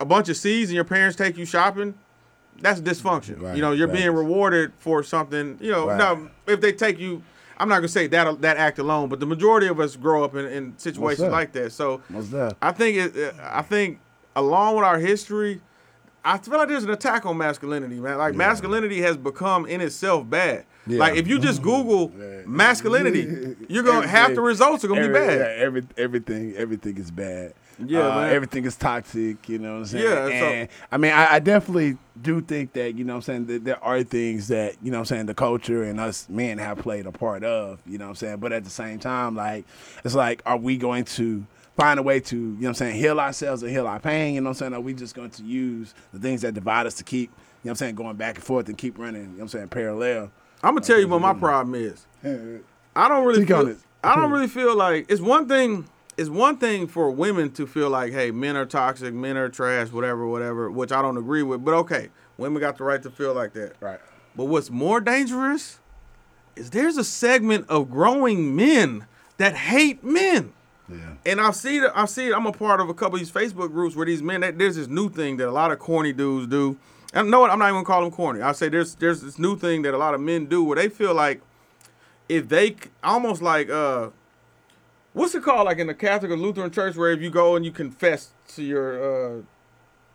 [0.00, 1.94] a bunch of seeds and your parents take you shopping,
[2.60, 3.40] that's dysfunction.
[3.42, 5.58] Right, you know, you're being rewarded for something.
[5.60, 5.98] You know, Right.
[5.98, 7.22] now if they take you,
[7.58, 10.34] I'm not gonna say that that act alone, but the majority of us grow up
[10.34, 11.32] in, in situations up?
[11.32, 11.72] like that.
[11.72, 12.56] So that?
[12.62, 13.34] I think it.
[13.42, 14.00] I think
[14.36, 15.60] along with our history,
[16.24, 18.18] I feel like there's an attack on masculinity, man.
[18.18, 20.64] Like masculinity has become in itself bad.
[20.86, 20.98] Yeah.
[21.00, 22.42] Like if you just Google Yeah.
[22.46, 25.38] masculinity, you're gonna half the results are gonna Every- be bad.
[25.38, 27.54] yeah, every, everything, everything is bad.
[27.86, 29.48] Yeah, Uh, everything is toxic.
[29.48, 30.04] You know what I'm saying?
[30.04, 33.22] Yeah, so- And I mean, I, I definitely do think that you know what I'm
[33.22, 36.28] saying that there are things that you know what I'm saying the culture and us
[36.28, 37.80] men have played a part of.
[37.86, 38.36] You know what I'm saying?
[38.38, 39.64] But at the same time, like
[40.04, 42.96] it's like, are we going to find a way to you know what I'm saying
[42.96, 44.34] heal ourselves or heal our pain?
[44.34, 44.74] You know what I'm saying?
[44.74, 47.70] Are we just going to use the things that divide us to keep you know
[47.70, 49.22] what I'm saying going back and forth and keep running?
[49.22, 50.30] You know what I'm saying parallel.
[50.62, 52.04] I'm gonna tell you what my problem is.
[52.96, 53.76] I don't really feel.
[54.02, 55.86] I don't really feel like it's one thing.
[56.18, 59.92] It's one thing for women to feel like, hey, men are toxic, men are trash,
[59.92, 61.64] whatever, whatever, which I don't agree with.
[61.64, 63.74] But okay, women got the right to feel like that.
[63.80, 64.00] Right.
[64.34, 65.78] But what's more dangerous
[66.56, 70.52] is there's a segment of growing men that hate men.
[70.88, 71.14] Yeah.
[71.24, 71.92] And I see it.
[71.94, 72.34] I see it.
[72.34, 74.40] I'm a part of a couple of these Facebook groups where these men.
[74.40, 76.76] That, there's this new thing that a lot of corny dudes do.
[77.12, 77.50] And know what?
[77.50, 78.42] I'm not even gonna call them corny.
[78.42, 80.88] I say there's there's this new thing that a lot of men do where they
[80.88, 81.42] feel like
[82.28, 84.10] if they almost like uh,
[85.18, 85.66] what's it called?
[85.66, 88.62] Like in the Catholic or Lutheran church, where if you go and you confess to
[88.62, 89.42] your uh,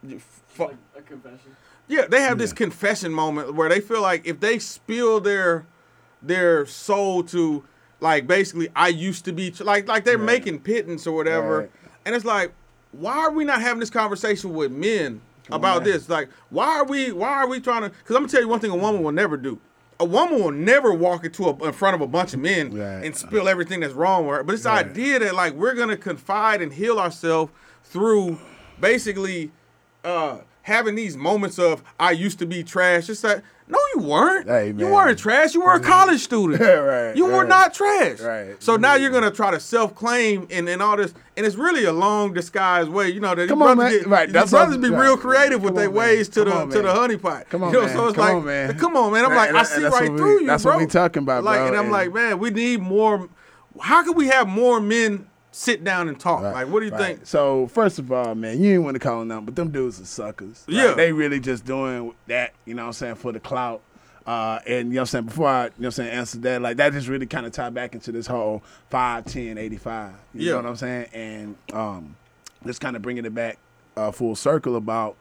[0.07, 1.55] you fu- Like a confession.
[1.87, 5.65] yeah, they have this confession moment where they feel like if they spill their
[6.21, 7.63] their soul to
[7.99, 10.25] like basically I used to be like like they're Right.
[10.25, 11.71] making pittance or whatever, Right.
[12.05, 12.53] and it's like
[12.91, 15.83] why are we not having this conversation with men about on.
[15.83, 16.07] this?
[16.09, 17.89] Like why are we why are we trying to?
[17.89, 19.59] Because I'm gonna tell you one thing: a woman will never do.
[19.99, 23.05] A woman will never walk into a, in front of a bunch of men Right.
[23.05, 24.43] and spill everything that's wrong with her.
[24.43, 24.85] But this Right.
[24.85, 27.51] idea that like we're gonna confide and heal ourselves
[27.83, 28.39] through
[28.79, 29.51] basically
[30.03, 33.09] uh having these moments of I used to be trash.
[33.09, 34.47] It's like, no, you weren't.
[34.47, 35.53] Hey, you weren't trash.
[35.53, 35.89] You were a mm-hmm.
[35.89, 36.61] college student.
[36.61, 38.19] Right, You were not trash.
[38.19, 38.61] Right.
[38.61, 39.03] So now mm-hmm.
[39.03, 42.89] you're gonna try to self-claim and, and all this, and it's really a long disguised
[42.89, 43.09] way.
[43.09, 44.03] You know that Come on, brothers man.
[44.03, 45.01] get, Right, that's brothers be right.
[45.01, 47.49] real creative with Come their ways to the on, to the honey pot.
[47.49, 47.95] Come on, you know, man.
[47.95, 48.77] So it's Come like, on, man.
[48.77, 49.25] come on, man.
[49.25, 50.73] I'm Right, like, I see right we- through you, that's bro.
[50.73, 53.29] what we talking about, like, bro, and I'm like, man, we need more.
[53.81, 56.41] How can we have more men sit down and talk?
[56.41, 57.15] Right, Like, what do you right.
[57.17, 57.25] think?
[57.27, 60.01] So first of all, man, you ain't want to call them out, but them dudes
[60.01, 60.65] are suckers.
[60.67, 60.93] Like, Yeah.
[60.95, 63.81] they really just doing that, you know what I'm saying, for the clout.
[64.25, 66.37] Uh, and you know what I'm saying, before I, you know what I'm saying, answer
[66.39, 70.11] that, like that just really kind of tied back into this whole 5, 10, 85.
[70.33, 70.51] You Yeah.
[70.53, 71.07] know what I'm saying?
[71.13, 72.15] And um,
[72.65, 73.57] just kind of bringing it back
[73.97, 75.17] uh, full circle about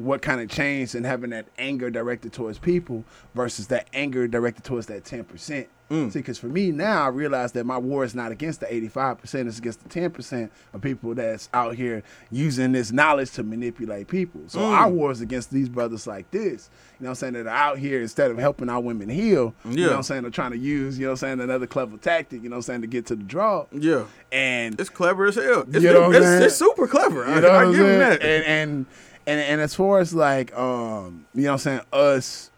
[0.00, 4.64] what kind of changed and having that anger directed towards people versus that anger directed
[4.64, 5.66] towards that 10%.
[5.90, 6.12] Mm.
[6.12, 9.48] See, because for me now, I realize that my war is not against the 85%,
[9.48, 14.40] it's against the 10% of people that's out here using this knowledge to manipulate people.
[14.46, 14.70] So Mm.
[14.70, 17.56] our war is against these brothers like this, you know what I'm saying, that are
[17.56, 19.86] out here instead of helping our women heal, you know Yeah.
[19.88, 22.44] what I'm saying, they're trying to use, you know what I'm saying, another clever tactic,
[22.44, 23.66] you know what I'm saying, to get to the draw.
[23.72, 25.64] Yeah, And it's clever as hell.
[25.72, 27.24] It's, You know it's, it's super clever.
[27.26, 28.22] I, you know I I'm give them that.
[28.22, 28.86] And, and
[29.30, 32.50] and and as far as like um, you know what I'm saying, us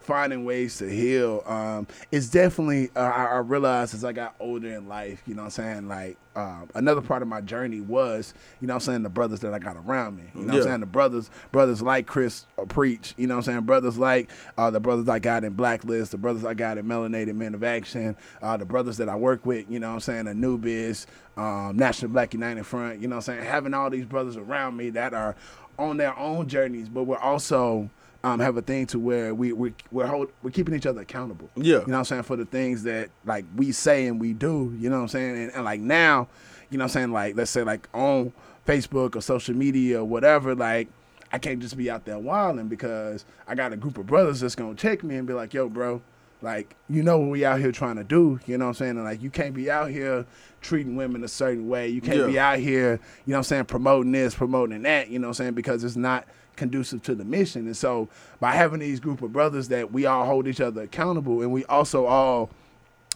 [0.00, 1.42] finding ways to heal.
[1.46, 5.42] Um, it's definitely uh, I, I realized as I got older in life, you know
[5.42, 8.86] what I'm saying, like um, another part of my journey was, you know what I'm
[8.86, 10.24] saying, the brothers that I got around me.
[10.34, 10.60] You know what Yeah.
[10.60, 10.80] I'm saying?
[10.80, 13.60] The brothers brothers like Chris uh, Preach, you know what I'm saying?
[13.60, 17.34] Brothers like uh, the brothers I got in Blacklist, the brothers I got in Melanated
[17.36, 20.26] Men of Action, uh, the brothers that I work with, you know what I'm saying,
[20.26, 21.06] Anubis,
[21.36, 23.44] um, National Black United Front, you know what I'm saying?
[23.48, 25.36] Having all these brothers around me that are
[25.78, 27.90] on their own journeys, but we're also
[28.24, 31.50] um, have a thing to where we we we're hold, we're keeping each other accountable.
[31.56, 31.64] Yeah.
[31.64, 34.74] You know what I'm saying for the things that like we say and we do.
[34.78, 36.28] You know what I'm saying and, and like now,
[36.70, 38.32] you know what I'm saying like let's say like on
[38.66, 40.88] Facebook or social media or whatever like.
[41.34, 44.54] I can't just be out there wilding because I got a group of brothers that's
[44.54, 46.02] gonna check me and be like, "Yo, bro,
[46.42, 48.90] like you know what we out here trying to do." You know what I'm saying?
[48.98, 50.26] And like you can't be out here
[50.62, 51.88] treating women a certain way.
[51.88, 52.26] You can't Yeah.
[52.26, 52.92] be out here,
[53.26, 55.08] you know what I'm saying, promoting this, promoting that.
[55.10, 55.54] You know what I'm saying?
[55.54, 57.66] Because it's not conducive to the mission.
[57.66, 58.08] And so
[58.40, 61.64] by having these group of brothers that we all hold each other accountable and we
[61.66, 62.50] also all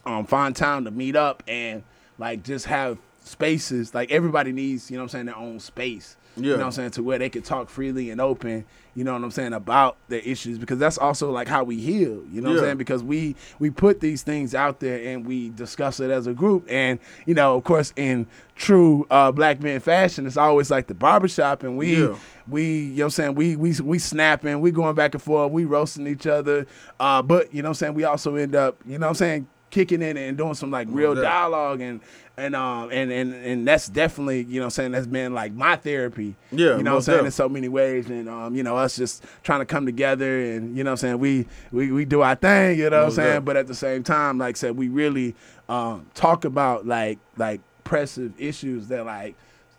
[0.04, 1.82] um, find time to meet up and
[2.18, 6.16] like just have spaces like everybody needs you know what i'm saying their own space
[6.36, 6.90] you know what i'm saying?
[6.92, 8.64] To where they can talk freely and open
[8.94, 12.22] you know what i'm saying about their issues because that's also like how we heal
[12.32, 12.76] you know what i'm saying?
[12.78, 16.66] Because we we put these things out there and we discuss it as a group.
[16.70, 20.94] And you know of course in true uh, black men fashion it's always like the
[20.94, 22.16] barbershop and we Yeah.
[22.48, 25.52] we you know what I'm saying we we we snapping we going back and forth
[25.52, 26.66] we roasting each other.
[26.98, 29.14] Uh but you know what I'm saying we also end up you know what I'm
[29.16, 32.00] saying kicking in and doing some like real dialogue and
[32.38, 35.76] and um and and and that's definitely you know I'm saying that's been like my
[35.76, 37.26] therapy Yeah, you know what I'm saying def.
[37.26, 40.76] in so many ways and um you know us just trying to come together and
[40.76, 43.10] you know what I'm saying we we we do our thing you know what I'm
[43.12, 45.34] saying but at the same time like I said we really
[45.68, 49.34] um talk about like like pressive issues that like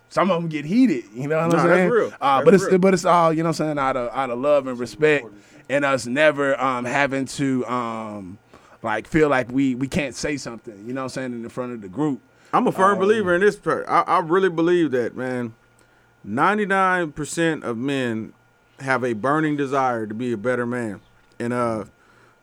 [0.09, 1.89] some of them get heated, you know what Nah, I'm saying?
[1.89, 2.13] real.
[2.21, 2.77] Uh, but it's real.
[2.77, 5.27] but it's all you know what I'm saying out of out of love and respect,
[5.67, 8.37] and us never um, having to um,
[8.83, 11.49] like feel like we we can't say something, you know what I'm saying, in the
[11.49, 12.21] front of the group.
[12.53, 13.59] I'm a firm Um, believer in this.
[13.65, 15.53] I, I really believe that, man.
[16.25, 18.33] 99% of men
[18.79, 21.01] have a burning desire to be a better man.
[21.39, 21.85] And uh,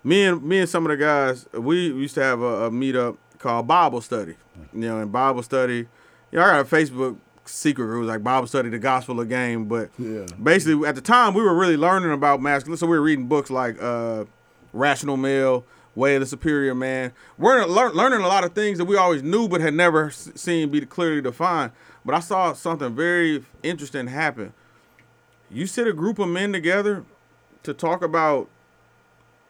[0.02, 3.16] me and me and some of the guys, we used to have a, a meetup
[3.38, 4.36] called Bible study.
[4.72, 5.76] You know, in Bible study,
[6.30, 9.66] you know, I got a Facebook secret group like Bible study, the gospel of game.
[9.66, 10.26] But Yeah.
[10.42, 12.80] basically, at the time, we were really learning about masculinity.
[12.80, 14.24] So we were reading books like uh,
[14.72, 15.64] Rational Male,
[15.94, 17.12] Way of the Superior Man.
[17.38, 20.80] We're learning a lot of things that we always knew but had never seen be
[20.86, 21.72] clearly defined.
[22.04, 24.52] But I saw something very interesting happen.
[25.50, 27.04] You sit a group of men together
[27.62, 28.48] to talk about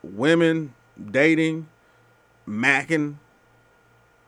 [0.02, 0.74] women,
[1.10, 1.68] dating,
[2.46, 3.16] macking.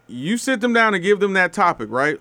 [0.06, 2.18] You sit them down and give them that topic, right?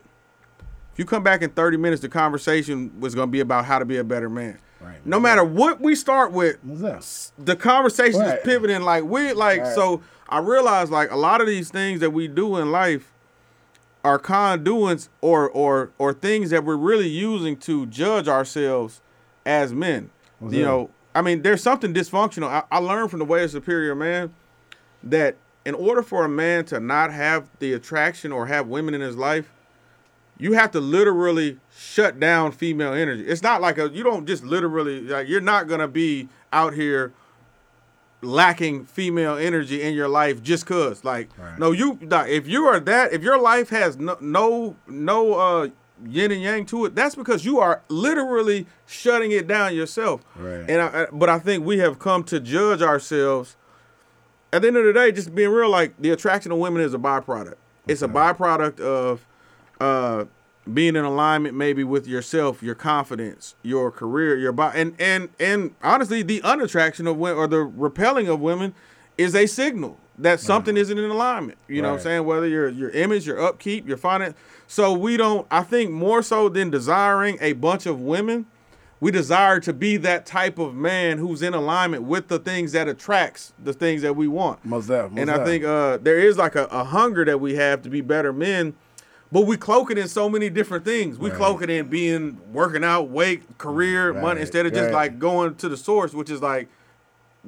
[0.92, 3.80] If you come back in 30 minutes, the conversation was going to be about how
[3.80, 4.60] to be a better man.
[4.86, 5.06] Right.
[5.06, 8.38] No matter what we start with, the conversation Right.
[8.40, 9.76] is pivoting like we like Right.
[9.76, 13.12] so I realize like a lot of these things that we do in life
[14.04, 19.02] are conduits or or or things that we're really using to judge ourselves
[19.46, 20.10] as men.
[20.40, 20.68] What's you that?
[20.68, 22.48] know, I mean, there's something dysfunctional.
[22.48, 24.34] I, I learned from the way of superior man
[25.04, 29.02] that in order for a man to not have the attraction or have women in
[29.02, 29.52] his life,
[30.38, 33.26] you have to literally shut down female energy.
[33.26, 37.14] It's not like a you don't just literally like you're not gonna be out here
[38.22, 41.60] lacking female energy in your life just cause like Right.
[41.60, 45.68] no you if you are that if your life has no no no uh
[46.08, 50.68] yin and yang to it that's because you are literally shutting it down yourself Right.
[50.68, 53.58] and I, but I think we have come to judge ourselves
[54.52, 56.94] at the end of the day, just being real, like the attraction of women is
[56.94, 57.56] a byproduct.
[57.90, 59.26] It's a byproduct of
[59.80, 60.26] uh,
[60.72, 65.76] being in alignment, maybe with yourself, your confidence, your career, your body, and and and
[65.84, 68.74] honestly, the unattraction of women or the repelling of women
[69.18, 71.58] is a signal that something isn't in alignment.
[71.68, 72.26] You know what I'm saying?
[72.26, 74.36] Whether your your image, your upkeep, your finance.
[74.68, 75.46] So we don't.
[75.52, 78.48] I think more so than desiring a bunch of women
[79.00, 82.88] we desire to be that type of man who's in alignment with the things that
[82.88, 84.64] attracts the things that we want.
[84.64, 87.90] Most and I think uh, there is like a, a hunger that we have to
[87.90, 88.74] be better men,
[89.32, 91.18] but we cloak it in so many different things.
[91.18, 91.38] We Right.
[91.38, 94.94] cloak it in being working out, weight, career, money, instead of just right.
[94.94, 96.68] like going to the source, which is like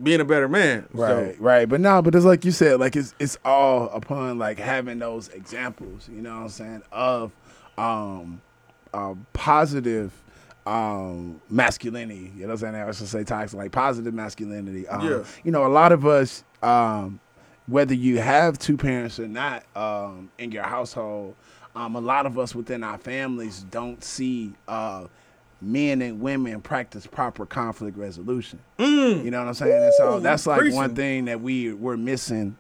[0.02, 0.86] being a better man.
[0.94, 1.68] Right, So, right.
[1.68, 5.30] But no, but it's like you said, like it's it's all upon like having those
[5.30, 7.32] examples, you know what I'm saying, of
[7.78, 8.42] um
[8.94, 10.12] uh, positive
[10.66, 12.32] um masculinity.
[12.36, 12.76] You know what I'm saying?
[12.76, 14.88] I was to say toxic, like positive masculinity.
[14.88, 15.24] Um, Yeah.
[15.44, 17.20] you know, a lot of us, um,
[17.68, 21.36] whether you have two parents or not, um, in your household,
[21.78, 25.06] um, a lot of us within our families don't see uh
[25.62, 28.60] men and women practice proper conflict resolution.
[29.24, 29.84] You know what I'm saying?
[29.84, 32.56] And so that's like one thing that we we're missing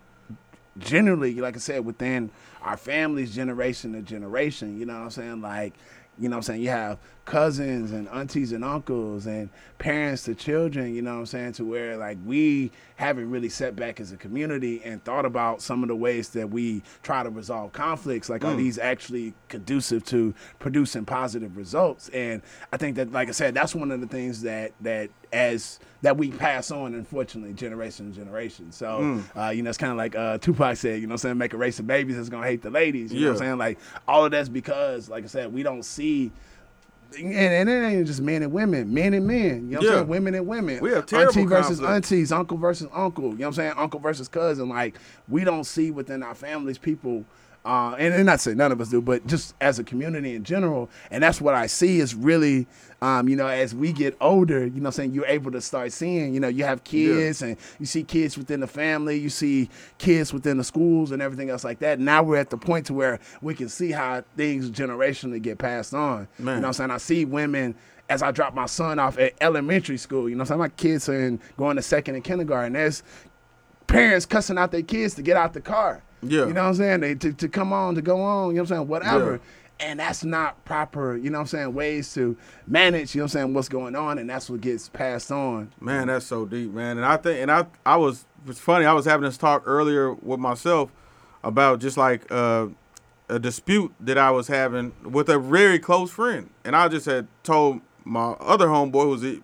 [0.79, 4.79] generally, like I said, within our families, generation to generation.
[4.79, 5.41] You know what I'm saying?
[5.41, 5.73] Like,
[6.17, 6.61] you know what I'm saying?
[6.61, 6.97] You have
[7.27, 11.51] cousins and aunties and uncles and parents to children, you know what I'm saying?
[11.53, 15.83] To where like we haven't really set back as a community and thought about some
[15.83, 18.29] of the ways that we try to resolve conflicts.
[18.29, 22.09] Like, are these actually conducive to producing positive results?
[22.09, 22.41] And
[22.73, 26.17] I think that, like I said, that's one of the things that, that as that
[26.17, 28.71] we pass on, unfortunately, generation to generation.
[28.71, 31.17] So, uh, you know, it's kind of like uh, Tupac said, you know what I'm
[31.29, 31.37] saying?
[31.37, 33.13] Make a race of babies that's going to hate the ladies.
[33.13, 33.57] You know what I'm saying?
[33.57, 36.31] Like, all of that's because, like I said, we don't see.
[37.17, 39.69] And, and it ain't just men and women, men and men.
[39.69, 39.89] You know what Yeah.
[39.91, 40.07] I'm saying?
[40.07, 40.79] Women and women.
[40.81, 41.93] We have terrible Auntie versus conflict.
[42.11, 43.23] aunties, uncle versus uncle.
[43.25, 43.73] You know what I'm saying?
[43.77, 44.69] Uncle versus cousin.
[44.69, 44.97] Like,
[45.29, 47.25] we don't see within our families people.
[47.67, 50.43] Uh, and, and not say none of us do, but just as a community in
[50.45, 52.65] general, and that's what I see is really,
[53.01, 55.91] um, you know, as we get older, you know, I'm saying you're able to start
[55.91, 59.69] seeing, you know, you have kids and you see kids within the family, you see
[59.97, 61.99] kids within the schools and everything else like that.
[61.99, 65.93] Now we're at the point to where we can see how things generationally get passed
[65.93, 66.29] on.
[66.39, 66.39] Man.
[66.39, 67.75] You know, what I'm saying I see women
[68.07, 70.29] as I drop my son off at elementary school.
[70.29, 72.71] You know, what I'm saying my kids are in, going to second and kindergarten.
[72.71, 73.03] There's
[73.87, 76.01] parents cussing out their kids to get out the car.
[76.23, 76.47] Yeah.
[76.47, 76.99] You know what I'm saying?
[77.01, 78.87] They, to, to come on, to go on, you know what I'm saying?
[78.87, 79.31] Whatever.
[79.33, 79.37] Yeah.
[79.79, 83.35] And that's not proper, you know what I'm saying, ways to manage, you know what
[83.35, 85.71] I'm saying, what's going on, and that's what gets passed on.
[85.79, 86.97] Man, that's so deep, man.
[86.97, 88.85] And I think, and I, I was, it's funny.
[88.85, 90.91] I was having this talk earlier with myself
[91.43, 92.69] about just like uh,
[93.29, 97.27] a dispute that I was having with a very close friend, and I just had
[97.43, 99.41] told my other homeboy, who was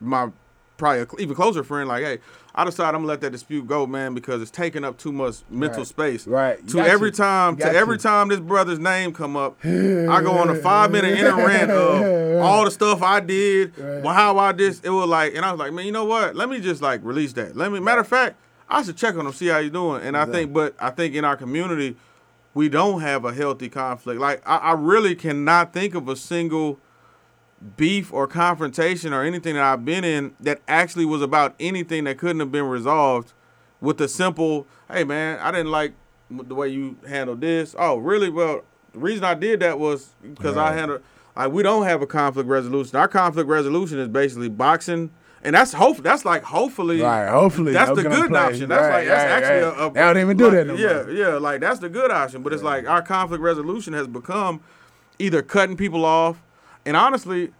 [0.00, 0.30] my
[0.78, 2.18] probably a even closer friend, like, hey,
[2.56, 5.38] I decided I'm gonna let that dispute go, man, because it's taking up too much
[5.50, 5.86] mental Right.
[5.88, 6.26] space.
[6.26, 6.58] Right.
[6.62, 7.16] You To every to.
[7.16, 10.54] time, You to got every time this brother's name come up, I go on a
[10.54, 14.78] five minute inner rant of all the stuff I did, well, how I did.
[14.84, 16.36] It was like, and I was like, man, you know what?
[16.36, 17.56] Let me just like release that.
[17.56, 17.80] Let me.
[17.80, 18.36] Matter of fact,
[18.68, 20.02] I should check on him, see how he's doing.
[20.02, 21.96] And I think, but I think in our community,
[22.54, 24.20] we don't have a healthy conflict.
[24.20, 26.78] Like I, I really cannot think of a single
[27.76, 32.18] beef or confrontation or anything that I've been in that actually was about anything that
[32.18, 33.32] couldn't have been resolved
[33.80, 35.92] with a simple, hey man, I didn't like
[36.30, 37.74] the way you handled this.
[37.78, 38.28] Oh, really?
[38.30, 38.62] Well,
[38.92, 40.78] the reason I did that was because I Right.
[40.78, 41.02] handled.
[41.36, 42.96] Like we don't have a conflict resolution.
[42.96, 45.10] Our conflict resolution is basically boxing,
[45.42, 45.96] and that's hope.
[45.98, 47.00] That's like hopefully.
[47.02, 48.38] Right, hopefully, That's the good play.
[48.40, 48.68] option.
[48.68, 49.92] That's Right, like that's right, actually a, a.
[49.92, 51.10] They don't even do like, that no Yeah, more.
[51.10, 51.28] yeah.
[51.38, 52.42] Like that's the good option.
[52.44, 54.60] But it's like our conflict resolution has become
[55.18, 56.40] either cutting people off,
[56.86, 57.52] and honestly,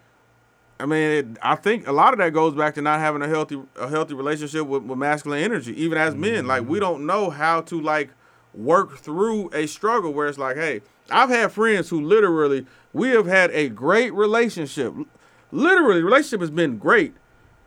[0.78, 3.28] I mean, it, I think a lot of that goes back to not having a
[3.28, 5.72] healthy a healthy relationship with, with masculine energy.
[5.80, 6.80] Even as men, like we mm-hmm.
[6.80, 8.10] don't know how to like
[8.52, 13.26] work through a struggle where it's like, hey, I've had friends who literally we have
[13.26, 14.94] had a great relationship.
[15.50, 17.14] Literally, relationship has been great.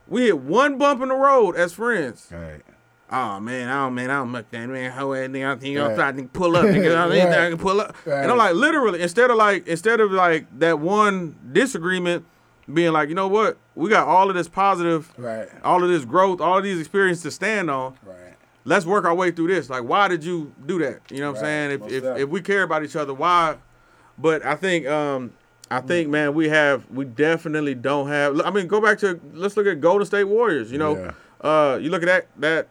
[0.08, 2.28] We hit one bump in the road as friends.
[2.32, 2.62] Right.
[3.10, 4.92] Oh man, I don't man, I don't muck that man.
[4.92, 5.96] How anything I think I'm Right.
[5.96, 6.96] trying to pull up, nigga.
[6.98, 7.96] I think I can pull up.
[8.06, 12.26] And I'm like, literally, instead of like, instead of like that one disagreement
[12.74, 15.48] being like, you know what, we got all of this positive, Right.
[15.64, 17.98] all of this growth, all of these experiences to stand on.
[18.06, 18.34] Right.
[18.66, 19.70] Let's work our way through this.
[19.70, 21.00] Like, why did you do that?
[21.10, 21.72] You know what I'm saying?
[21.72, 23.56] If Most if, if we care about each other, why?
[24.18, 25.32] But I think um
[25.72, 28.42] I think man, we have we definitely don't have.
[28.42, 30.72] I mean, go back to let's look at Golden State Warriors.
[30.72, 32.68] You know, uh, you look at that that,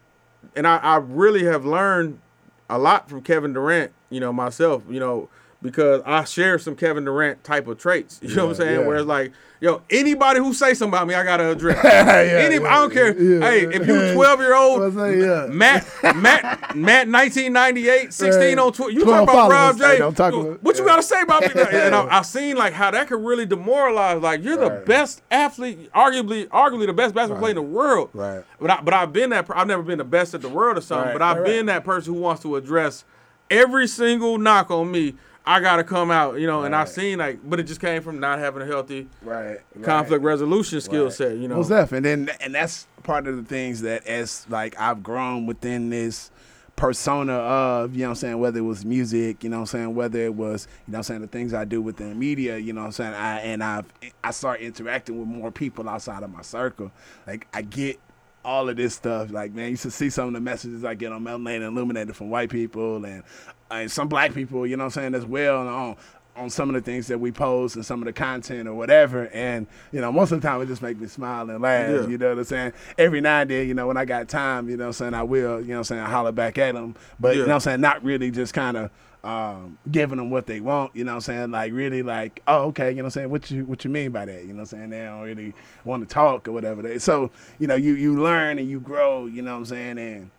[0.54, 2.20] and I I really have learned
[2.68, 3.92] a lot from Kevin Durant.
[4.10, 4.82] You know myself.
[4.88, 5.28] You know
[5.66, 8.18] because I share some Kevin Durant type of traits.
[8.22, 8.80] You know what I'm saying?
[8.80, 8.86] yeah.
[8.86, 11.78] Where it's like, yo, anybody who say something about me, I gotta address.
[11.84, 13.18] Yeah, Any, yeah, I don't care.
[13.20, 13.40] yeah.
[13.40, 14.94] hey, if you 12 year old?
[14.94, 15.46] Yeah.
[15.50, 15.86] Matt,
[16.16, 18.58] Matt, Matt, 1998, 16 Right.
[18.58, 18.92] on Twitter.
[18.92, 19.76] You 12 talk about Rob.
[19.76, 19.98] Hey, J.
[19.98, 21.48] don't talk about- what you got to say about me?
[21.72, 24.20] and I, I've seen like how that could really demoralize.
[24.22, 24.84] Like you're the Right.
[24.84, 28.10] best athlete, arguably, arguably the best basketball player in the world.
[28.12, 28.42] Right.
[28.60, 29.46] But I, but I've been that.
[29.54, 31.06] I've never been the best at the world or something.
[31.08, 33.04] Right, But I've right, been that person who wants to address
[33.50, 35.14] every single knock on me.
[35.48, 36.64] I gotta come out, you know.
[36.64, 39.60] And I've seen like, but it just came from not having a healthy Right.
[39.82, 41.12] conflict resolution skill Right.
[41.12, 41.36] set.
[41.36, 41.56] You know.
[41.56, 45.46] Most def, and then and that's part of the things that as like I've grown
[45.46, 46.30] within this
[46.74, 49.66] persona of, you know what I'm saying, whether it was music, you know what I'm
[49.66, 52.14] saying, whether it was, you know what I'm saying, the things I do within the
[52.14, 53.86] media, you know what I'm saying, I and I've
[54.22, 56.90] I start interacting with more people outside of my circle.
[57.26, 57.98] Like I get
[58.44, 59.32] all of this stuff.
[59.32, 62.14] Like, man, you should see some of the messages I get on Melanated and Illuminated
[62.14, 63.24] from white people and,
[63.70, 65.66] and some black people, you know what I'm saying, as well.
[65.66, 65.96] On
[66.36, 69.28] on some of the things that we post and some of the content or whatever.
[69.32, 71.88] And, you know, most of the time it just make me smile and laugh.
[71.88, 72.06] Yeah.
[72.06, 72.72] You know what I'm saying?
[72.98, 75.14] Every now and then, you know, when I got time, you know what I'm saying,
[75.14, 76.94] I will, you know what I'm saying, I holler back at them.
[77.18, 78.90] But, you know what I'm saying, not really just kind of
[79.24, 81.50] um, giving them what they want, you know what I'm saying?
[81.50, 83.30] Like really like, oh, okay, you know what I'm saying?
[83.30, 84.42] What you what you mean by that?
[84.42, 84.90] You know what I'm saying?
[84.90, 85.52] They don't really
[85.84, 86.80] want to talk or whatever.
[86.80, 89.98] They, so, you know, you you learn and you grow, you know what I'm saying?
[89.98, 90.30] And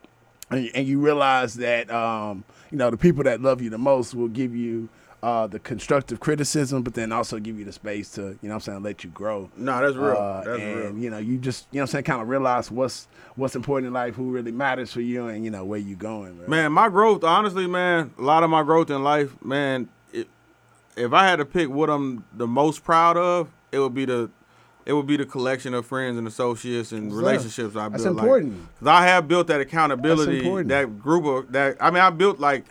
[0.51, 4.13] and, and you realize that um, you know the people that love you the most
[4.13, 4.89] will give you
[5.23, 8.53] uh, the constructive criticism, but then also give you the space to you know what
[8.55, 9.49] I'm saying let you grow.
[9.57, 10.15] No, that's real.
[10.15, 10.97] Uh, that's and real.
[10.97, 13.87] you know you just you know what I'm saying kind of realize what's what's important
[13.87, 16.37] in life, who really matters for you, and you know where you going.
[16.37, 16.47] bro.
[16.47, 20.27] Man, my growth, honestly, man, a lot of my growth in life, man, it,
[20.95, 24.29] if I had to pick what I'm the most proud of, it would be the
[24.87, 27.13] it would be the collection of friends and associates and Yes.
[27.19, 27.91] relationships I built.
[27.91, 28.67] That's Like, important.
[28.79, 30.69] 'cause I have built that accountability, important.
[30.69, 31.77] that group of that.
[31.79, 32.65] I mean, I built like.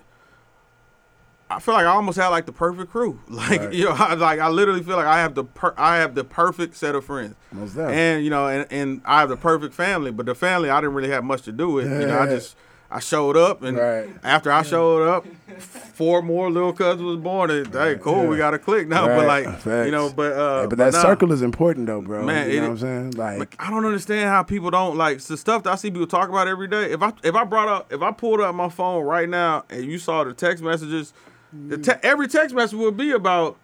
[1.49, 3.21] I feel like I almost had like the perfect crew.
[3.29, 3.73] Like Right.
[3.73, 6.25] you know, I, like I literally feel like I have the per- I have the
[6.25, 7.37] perfect set of friends.
[7.53, 10.95] And you know, and, and I have the perfect family, but the family I didn't
[10.97, 11.85] really have much to do with.
[11.87, 12.57] You know, I just
[12.97, 14.09] I showed up, and Right.
[14.24, 15.26] after I showed up,
[15.59, 17.51] four more little cousins was born.
[17.51, 19.07] And, hey, cool, we got to click now.
[19.07, 19.84] But like, Facts.
[19.86, 21.03] you know, but uh, Hey, but that nah.
[21.03, 22.22] circle is important though, bro.
[22.24, 23.11] Man, you it- know what I'm saying?
[23.12, 26.07] Like, Like, I don't understand how people don't like the stuff that I see people
[26.07, 26.90] talk about every day.
[26.90, 29.84] If I if I brought up if I pulled up my phone right now and
[29.84, 31.12] you saw the text messages,
[31.53, 33.57] the te- every text message would be about,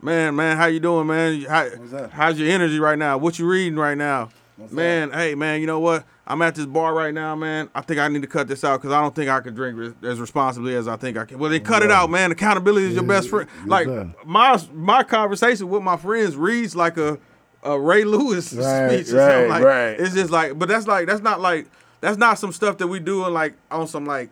[0.00, 1.42] man, man, how you doing, man?
[1.42, 1.68] How,
[2.12, 3.18] how's your energy right now?
[3.18, 4.28] What you reading right now?
[4.70, 6.04] man, hey, man, you know what?
[6.30, 7.68] I'm at this bar right now, man.
[7.74, 9.76] I think I need to cut this out because I don't think I can drink
[9.76, 11.40] re- as responsibly as I think I can.
[11.40, 12.30] Well, then cut it out, man.
[12.30, 13.48] Accountability is your best friend.
[13.66, 14.14] Like sir.
[14.24, 17.18] my my conversation with my friends reads like a
[17.64, 19.18] a Ray Lewis Right, speech or something.
[19.18, 20.00] right, Like right.
[20.00, 21.66] it's just like, but that's like that's not like
[22.00, 24.30] that's not some stuff that we do like on some like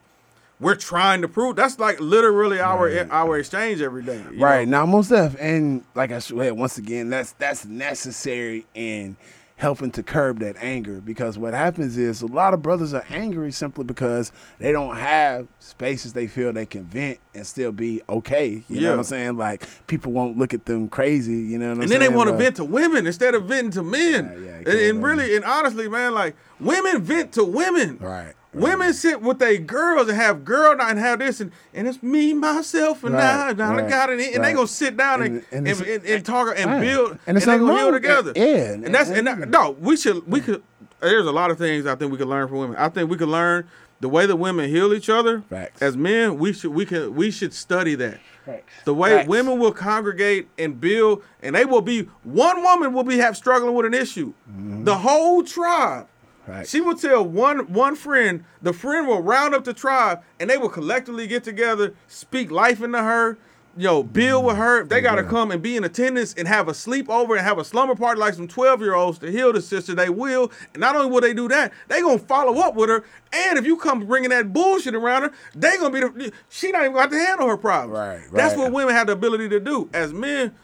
[0.60, 1.56] we're trying to prove.
[1.56, 4.22] That's like literally our our exchange every day.
[4.36, 4.80] Right know?
[4.80, 9.16] now, most def, and like I said once again, that's that's necessary in
[9.58, 13.50] helping to curb that anger because what happens is a lot of brothers are angry
[13.50, 14.30] simply because
[14.60, 18.62] they don't have spaces they feel they can vent and still be okay.
[18.68, 18.90] You know Yeah.
[18.90, 19.36] what I'm saying?
[19.36, 21.32] Like people won't look at them crazy.
[21.32, 21.92] You know what I'm saying?
[21.92, 24.32] And then they want to vent to women instead of venting to men.
[24.32, 27.98] Yeah, yeah, and, and really, and honestly, man, like women vent to women.
[27.98, 28.34] Right.
[28.60, 32.02] Women sit with their girls and have girl night and have this and, and it's
[32.02, 34.20] me, myself, and Right, I, and I got it.
[34.20, 34.54] And they right.
[34.54, 36.80] gonna sit down and, And- and, and and, and, talk and Right.
[36.80, 38.32] build And and, they nothing gonna heal together.
[38.34, 40.62] Yeah, And that's and and- that, no, we should we could
[41.00, 42.76] there's a lot of things I think we could learn from women.
[42.76, 43.68] I think we could learn
[44.00, 45.42] the way that women heal each other.
[45.50, 45.80] Facts.
[45.82, 48.18] As men, we should we can we should study that.
[48.46, 48.72] Facts.
[48.84, 49.28] The way Facts.
[49.28, 53.74] women will congregate and build, and they will be one woman will be have struggling
[53.74, 54.32] with an issue.
[54.50, 54.84] Mm-hmm.
[54.84, 56.06] The whole tribe.
[56.48, 56.70] Facts.
[56.70, 58.44] She will tell one one friend.
[58.62, 62.82] The friend will round up the tribe, and they will collectively get together, speak life
[62.82, 63.36] into her.
[63.76, 64.82] Yo, build with her.
[64.82, 67.94] They gotta come and be in attendance and have a sleepover and have a slumber
[67.94, 69.94] party like some twelve year olds to heal the sister.
[69.94, 70.50] They will.
[70.74, 73.04] And not only will they do that, they gonna follow up with her.
[73.32, 76.32] And if you come bringing that bullshit around her, they gonna be the.
[76.48, 77.98] She not even got to handle her problems.
[77.98, 78.32] Right, right.
[78.32, 79.88] That's what women have the ability to do.
[79.92, 80.54] As men,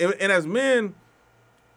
[0.00, 0.94] and, and as men,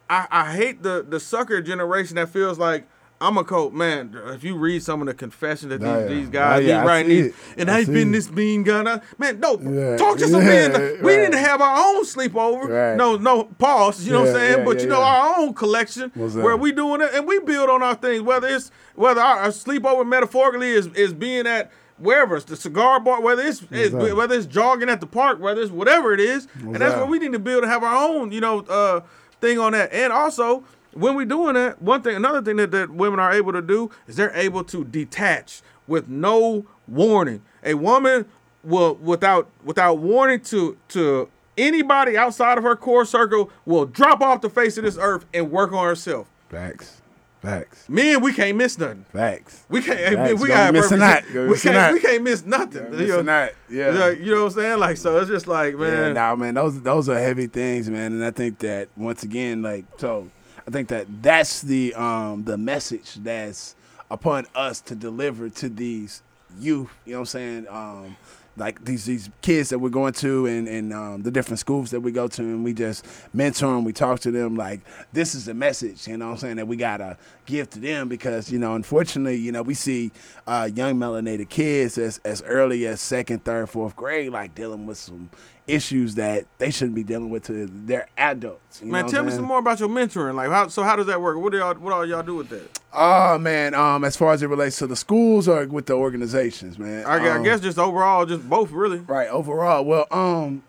[0.09, 2.87] I, I hate the the sucker generation that feels like
[3.21, 3.71] I'm a coach.
[3.71, 6.05] Man, if you read some of the confession that these, yeah.
[6.05, 8.99] these guys Oh, yeah, I writing these, and I I've been this mean guy.
[9.17, 10.73] Man, no, Yeah, talk to some men.
[11.01, 11.23] We right.
[11.23, 12.67] need to have our own sleepover.
[12.67, 12.97] Right.
[12.97, 14.05] No, no, pause.
[14.05, 14.65] You know what I'm saying?
[14.65, 17.95] but you know, our own collection where we doing it, and we build on our
[17.95, 18.21] things.
[18.21, 23.21] Whether it's whether our, sleepover metaphorically is is being at wherever it's the cigar bar,
[23.21, 26.75] whether it's, it's whether it's jogging at the park, whether it's whatever it is, and
[26.75, 26.99] that's that?
[26.99, 29.01] what we need to build and have our own, you know, uh,
[29.39, 29.93] thing on that.
[29.93, 30.63] And also,
[30.95, 33.91] when we're doing that, one thing, another thing that, that women are able to do
[34.07, 37.41] is they're able to detach with no warning.
[37.63, 38.25] A woman
[38.63, 44.41] will, without without warning to to anybody outside of her core circle, will drop off
[44.41, 46.27] the face of this earth and work on herself.
[46.49, 47.01] Facts.
[47.41, 47.87] Facts.
[47.87, 49.05] Men, we can't miss nothing.
[49.13, 49.65] Facts.
[49.69, 50.15] We can't.
[50.15, 50.41] Facts.
[50.41, 51.31] we got missing purpose.
[51.31, 51.47] that.
[51.47, 51.75] We can't.
[51.75, 51.93] that.
[51.93, 52.85] We can't miss nothing.
[52.85, 53.53] You know, Missing that.
[53.69, 53.93] Yeah.
[53.93, 54.79] Yeah, you know what I'm saying?
[54.79, 56.13] Like, so it's just like, Yeah, man.
[56.15, 59.85] nah, man, those those are heavy things, man, and I think that once again, like,
[59.97, 60.31] so
[60.67, 63.75] I think that that's the um the message that's
[64.09, 66.21] upon us to deliver to these
[66.59, 66.89] youth.
[67.05, 67.67] You know what I'm saying?
[67.69, 68.17] Um,
[68.57, 71.99] like these these kids that we're going to and and um, the different schools that
[71.99, 73.83] we go to, and we just mentor them.
[73.83, 74.55] We talk to them.
[74.55, 76.07] Like this is the message.
[76.07, 79.35] You know what I'm saying that we gotta give to them because you know, unfortunately,
[79.35, 80.11] you know, we see
[80.47, 84.97] uh, young melanated kids as as early as second, third, fourth grade, like dealing with
[84.97, 85.29] some
[85.67, 88.81] issues that they shouldn't be dealing with to their adults.
[88.83, 90.35] Man, tell me some more about your mentoring.
[90.35, 91.37] Like, how, so how does that work?
[91.37, 92.79] What do y'all, what all y'all do with that?
[92.93, 96.77] Oh man, um, as far as it relates to the schools or with the organizations,
[96.77, 97.05] man.
[97.05, 98.99] I, gu- I Um, guess just overall, just both really.
[98.99, 99.83] Right, overall.
[99.83, 100.63] Well, um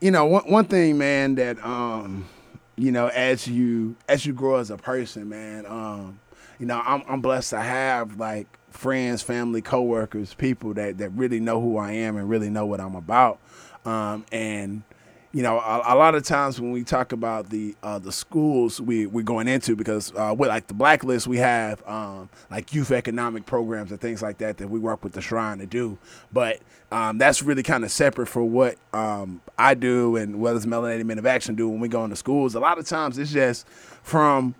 [0.00, 2.26] you know, one one thing, man, that um,
[2.76, 6.18] you know, as you as you grow as a person, man, um,
[6.58, 11.40] you know, I'm I'm blessed to have like friends, family, coworkers, people that that really
[11.40, 13.38] know who I am and really know what I'm about.
[13.84, 14.82] Um, and
[15.32, 18.80] you know, a, a, lot of times when we talk about the uh, the schools
[18.80, 22.90] we we're going into, because uh, with like the blacklist, we have um, like youth
[22.90, 25.96] economic programs and things like that that we work with the Shrine to do.
[26.32, 26.60] But
[26.90, 31.06] um, that's really kind of separate for what um, I do and what does Melanated
[31.06, 32.54] Men of Action do when we go into schools.
[32.54, 33.66] A lot of times it's just
[34.02, 34.54] from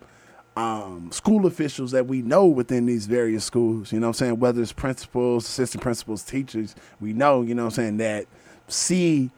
[0.56, 3.92] um, school officials that we know within these various schools.
[3.92, 4.38] You know what I'm saying?
[4.38, 7.42] Whether it's principals, assistant principals, teachers, we know.
[7.42, 8.26] You know I'm saying that
[8.68, 9.30] see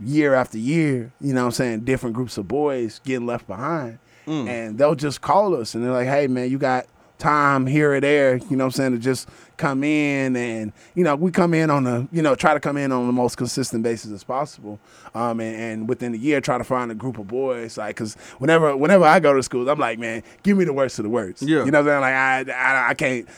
[0.00, 3.98] year after year, you know I'm saying, different groups of boys getting left behind.
[4.26, 4.48] Mm.
[4.48, 6.86] And they'll just call us and they're like, hey, man, you got
[7.18, 11.02] time here or there, you know what I'm saying, to just come in and, you
[11.02, 13.36] know, we come in on the, you know, try to come in on the most
[13.36, 14.78] consistent basis as possible.
[15.14, 18.14] Um, and, and within the year, try to find a group of boys, like, cause
[18.38, 21.10] whenever, whenever I go to schools, I'm like, man, give me the worst of the
[21.10, 21.42] worst.
[21.42, 21.64] Yeah.
[21.64, 22.46] You know what I'm saying?
[22.46, 23.28] Like, I, I, I can't,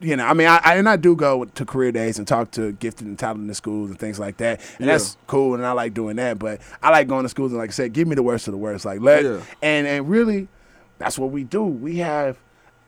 [0.00, 2.50] you know, I mean, I, I, and I do go to career days and talk
[2.52, 4.92] to gifted and talented schools and things like that, and yeah.
[4.94, 6.38] that's cool, and I like doing that.
[6.38, 8.52] But I like going to schools and, like I said, give me the worst of
[8.52, 9.42] the worst, like let, yeah.
[9.60, 10.48] and and really,
[10.96, 11.64] that's what we do.
[11.64, 12.38] We have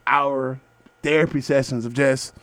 [0.06, 0.60] our
[1.02, 2.34] therapy sessions of just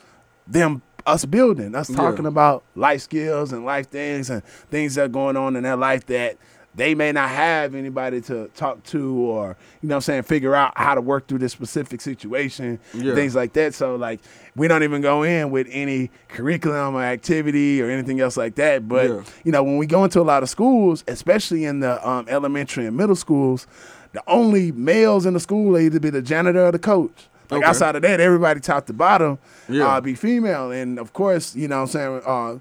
[0.48, 2.30] them us building, us talking yeah.
[2.30, 6.06] about life skills and life things and things that are going on in their life
[6.08, 6.38] that
[6.76, 10.78] they may not have anybody to talk to or you know I'm saying figure out
[10.78, 13.16] how to work through this specific situation yeah.
[13.16, 14.22] things like that so like
[14.56, 18.88] we don't even go in with any curriculum or activity or anything else like that
[18.88, 19.24] but yeah.
[19.44, 22.86] you know when we go into a lot of schools especially in the um, elementary
[22.86, 23.66] and middle schools
[24.12, 27.60] the only males in the school are either be the janitor or the coach like
[27.60, 27.68] okay.
[27.68, 29.88] outside of that everybody top to bottom yeah.
[29.88, 32.60] uh, be female and of course you know what I'm saying uh,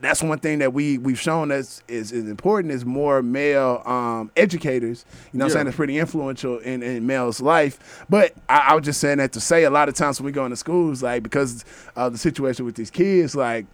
[0.00, 4.30] that's one thing that we we've shown that's is, is important is more male um,
[4.36, 5.04] educators.
[5.32, 5.48] You know, yeah.
[5.48, 8.04] I'm saying it's pretty influential in, in male's life.
[8.08, 10.32] But I, I, was just saying that to say a lot of times when we
[10.32, 11.64] go into schools, like because
[11.96, 13.66] of the situation with these kids, like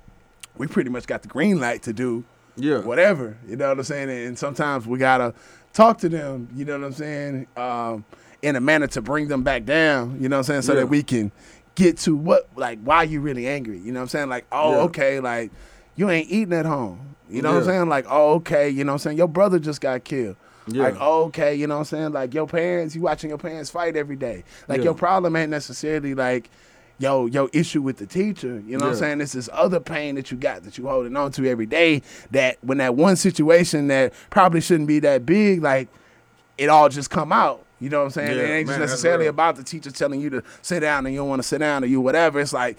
[0.57, 2.25] we pretty much got the green light to do
[2.57, 3.37] yeah whatever.
[3.49, 4.11] You know what I'm saying?
[4.11, 5.35] And sometimes we gotta
[5.73, 6.49] talk to them.
[6.55, 7.47] You know what I'm saying?
[7.57, 8.05] Um,
[8.43, 10.19] in a manner to bring them back down.
[10.21, 10.63] You know what I'm saying?
[10.63, 10.81] So yeah.
[10.81, 11.33] that we can
[11.75, 13.79] get to what like why you really angry.
[13.79, 14.29] You know what I'm saying?
[14.29, 14.83] Like oh yeah.
[14.83, 15.51] okay like
[15.97, 17.17] you ain't eating at home.
[17.29, 17.55] You know yeah.
[17.57, 17.89] what I'm saying?
[17.89, 19.19] Like, oh, okay, you know what I'm saying?
[19.19, 20.37] Your brother just got killed.
[20.67, 20.85] Yeah.
[20.85, 22.13] Like, oh, okay, you know what I'm saying?
[22.13, 24.45] Like, your parents, you watching your parents fight every day.
[24.69, 26.51] Like, your problem ain't necessarily like,
[26.99, 28.63] yo, yo issue with the teacher.
[28.67, 29.21] You know what I'm saying?
[29.21, 32.59] It's this other pain that you got that you holding on to every day that
[32.63, 35.89] when that one situation that probably shouldn't be that big, like,
[36.59, 37.65] it all just come out.
[37.81, 38.39] You know what I'm saying?
[38.39, 41.21] it ain't man, just necessarily about the teacher telling you to sit down and you
[41.21, 42.39] don't want to sit down or you whatever.
[42.39, 42.77] It's like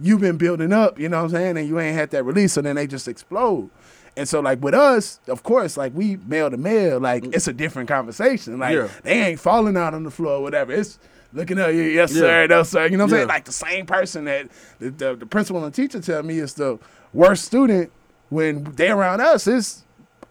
[0.00, 2.54] you've been building up, you know what I'm saying, and you ain't had that release,
[2.54, 3.70] so then they just explode.
[4.16, 7.34] And so, like with us, of course, like we male to male, like mm.
[7.34, 8.58] it's a different conversation.
[8.58, 8.88] Like yeah.
[9.02, 10.72] they ain't falling out on the floor or whatever.
[10.72, 10.98] It's
[11.32, 12.46] looking at you, yes sir, yeah.
[12.46, 12.86] no sir.
[12.86, 13.16] You know what I'm yeah.
[13.18, 13.28] saying?
[13.28, 14.48] Like the same person that
[14.80, 16.78] the, the, the, principal and teacher tell me is the
[17.12, 17.92] worst student
[18.30, 19.84] when they around us is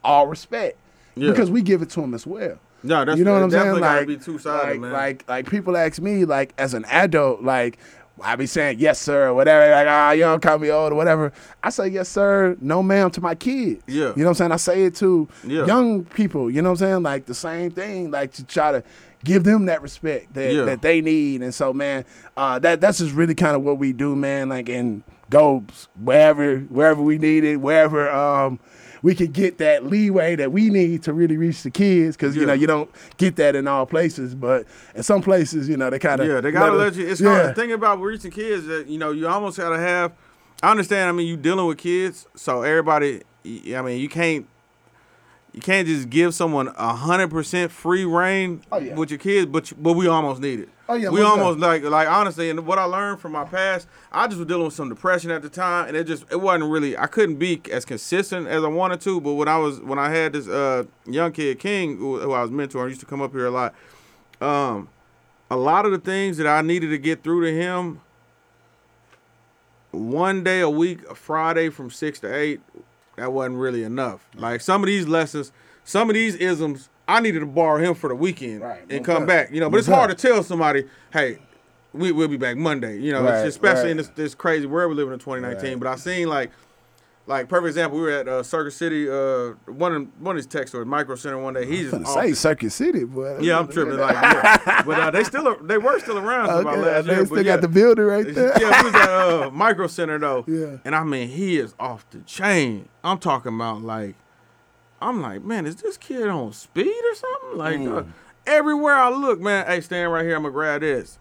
[0.03, 0.77] all respect
[1.15, 2.57] because we give it to them as well.
[2.83, 3.79] No, that's you know what I'm saying.
[3.79, 4.91] Like, be two-sided, like, man.
[4.91, 7.77] like, like people ask me, like as an adult, like
[8.21, 10.95] I be saying yes sir or whatever, like ah, you don't call me old or
[10.95, 11.31] whatever.
[11.63, 13.83] I say yes sir, no ma'am to my kids.
[13.87, 13.95] Yeah.
[13.95, 14.51] You know what I'm saying?
[14.51, 15.65] I say it to yeah.
[15.65, 17.03] young people, you know what I'm saying?
[17.03, 18.83] Like the same thing, like to try to
[19.23, 20.63] give them that respect that, yeah.
[20.63, 21.41] that they need.
[21.41, 22.05] And so man,
[22.37, 25.63] uh, that that's just really kind of what we do, man, like and go
[26.01, 28.59] wherever wherever we need it, wherever um
[29.01, 32.41] we could get that leeway that we need to really reach the kids because yeah.
[32.41, 35.89] you know you don't get that in all places, but in some places you know
[35.89, 37.07] they kind of yeah they gotta let, let you.
[37.07, 37.33] It's yeah.
[37.33, 37.49] hard.
[37.49, 40.13] The thing about reaching kids that you know you almost gotta have.
[40.61, 41.07] I understand.
[41.09, 43.21] I mean, you dealing with kids, so everybody.
[43.45, 44.47] I mean, you can't
[45.53, 48.95] you can't just give someone a hundred percent free reign oh, yeah.
[48.95, 50.69] with your kids, but but we almost need it.
[50.89, 54.25] Oh yeah, we almost like like honestly, and what I learned from my past, I
[54.25, 56.97] just was dealing with some depression at the time, and it just it wasn't really
[56.97, 59.21] I couldn't be as consistent as I wanted to.
[59.21, 62.41] But when I was when I had this uh, young kid King, who, who I
[62.41, 63.75] was mentoring, used to come up here a lot.
[64.41, 64.89] Um,
[65.51, 68.01] a lot of the things that I needed to get through to him,
[69.91, 72.61] one day a week, a Friday from six to eight,
[73.15, 74.27] that wasn't really enough.
[74.35, 75.51] Like some of these lessons,
[75.83, 78.81] some of these isms, I needed to borrow him for the weekend right.
[78.89, 79.51] and come back.
[79.51, 81.39] You know, but it's hard to tell somebody, hey,
[81.91, 82.99] we will be back Monday.
[82.99, 83.91] You know, right, especially right.
[83.91, 85.79] in this, this crazy world we live in 2019.
[85.79, 86.51] But I seen like
[87.29, 90.47] like perfect example, we were at uh, Circuit City, uh, one of one of these
[90.47, 91.65] tech stores, Micro Center, one day.
[91.65, 93.37] He's just say Circuit City, boy.
[93.39, 93.97] Yeah, I'm tripping.
[93.97, 94.81] Like, yeah.
[94.83, 97.25] but uh, they still they were still around okay, about last they year.
[97.25, 97.57] still got yeah.
[97.57, 98.59] the building right there.
[98.59, 100.43] yeah, he was at uh, Micro Center though.
[100.49, 102.89] Yeah, and I mean he is off the chain.
[103.03, 104.15] I'm talking about like
[105.01, 107.57] I'm like, man, is this kid on speed or something?
[107.57, 107.97] Like Mm.
[107.99, 108.03] uh,
[108.45, 111.17] everywhere I look, man, hey, stand right here, I'm gonna grab this.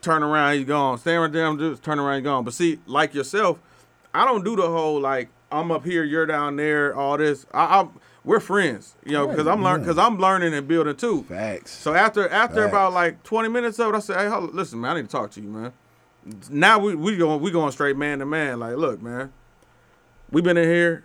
[0.00, 0.98] Turn around, he's gone.
[0.98, 2.44] Stand right there, I'm just turn around, he's gone.
[2.44, 3.58] But see, like yourself,
[4.14, 7.46] I don't do the whole like I'm up here, you're down there, all this.
[7.52, 7.90] I, I'm
[8.22, 11.22] we're friends, you know, Right, because I'm learning, because I'm learning and building too.
[11.22, 11.70] Facts.
[11.70, 12.68] So after after Facts.
[12.72, 15.12] about like 20 minutes of it, I said, "Hey, hold, listen, man, I need to
[15.16, 15.72] talk to you, man."
[16.50, 18.60] Now we we going we going straight man to man.
[18.60, 19.32] Like, look, man,
[20.30, 21.04] we've been in here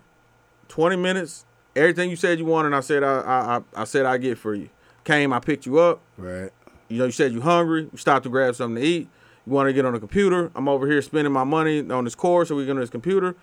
[0.68, 1.45] 20 minutes.
[1.76, 4.54] Everything you said you wanted, I said I I I, I said I get for
[4.54, 4.68] you.
[5.04, 6.00] Came, I picked you up.
[6.16, 6.50] right.
[6.88, 7.88] You know, you said you hungry.
[7.92, 9.08] You stopped to grab something to eat.
[9.46, 10.50] You want to get on the computer.
[10.54, 13.34] I'm over here spending my money on this course, so we get on this computer.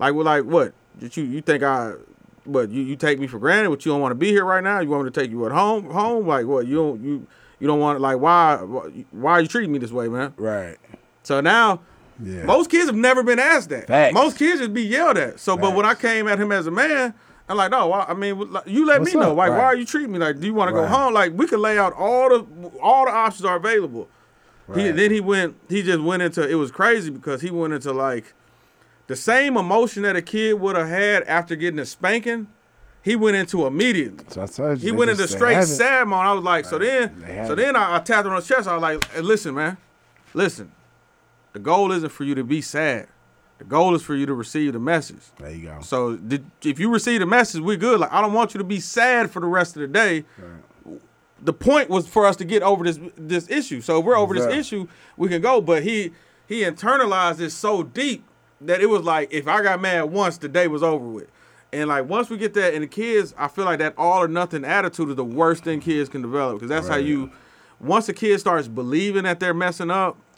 [0.00, 0.72] Like, we're like what?
[0.98, 1.94] Did you you think I?
[2.46, 3.70] But you, you take me for granted?
[3.70, 4.80] But you don't want to be here right now?
[4.80, 5.90] You want me to take you at home?
[5.90, 6.26] Home?
[6.26, 6.66] Like what?
[6.66, 7.26] You don't you
[7.60, 10.32] you don't want like why why are you treating me this way, man?
[10.36, 10.76] Right.
[11.22, 11.80] So now
[12.22, 12.44] Yeah.
[12.44, 13.86] most kids have never been asked that.
[13.86, 14.14] Facts.
[14.14, 15.38] Most kids just be yelled at.
[15.38, 17.14] So, but when I came at him as a man,
[17.50, 19.32] I'm like, no, why- I mean, you let What's me know.
[19.32, 19.36] up?
[19.36, 20.38] Like, why are you treating me like?
[20.38, 21.12] Do you want to go home?
[21.12, 24.08] Like, we could lay out all the all the options are available.
[24.72, 25.56] He, then he went.
[25.68, 26.48] He just went into.
[26.48, 28.34] It was crazy because he went into like
[29.08, 32.46] the same emotion that a kid would have had after getting a spanking.
[33.02, 34.24] He went into immediately.
[34.28, 34.92] So I told you.
[34.92, 36.20] He went into straight sad mode.
[36.20, 38.68] I was like, so then, so then I, I tapped him on the chest.
[38.68, 39.76] I was like, hey, listen, man,
[40.34, 40.70] listen.
[41.52, 43.08] The goal isn't for you to be sad.
[43.60, 45.20] The goal is for you to receive the message.
[45.38, 45.80] There you go.
[45.82, 48.00] So did, if you receive the message, we're good.
[48.00, 50.24] Like I don't want you to be sad for the rest of the day.
[51.42, 53.82] The point was for us to get over this this issue.
[53.82, 54.88] So if we're over this issue,
[55.18, 55.60] we can go.
[55.60, 56.12] But he
[56.46, 58.24] he internalized this so deep
[58.62, 61.30] that it was like if I got mad once, the day was over with.
[61.70, 64.28] And like once we get that, and the kids, I feel like that all or
[64.28, 67.30] nothing attitude is the worst thing kids can develop because that's how you.
[67.78, 70.29] Once a kid starts believing that they're messing up, Right.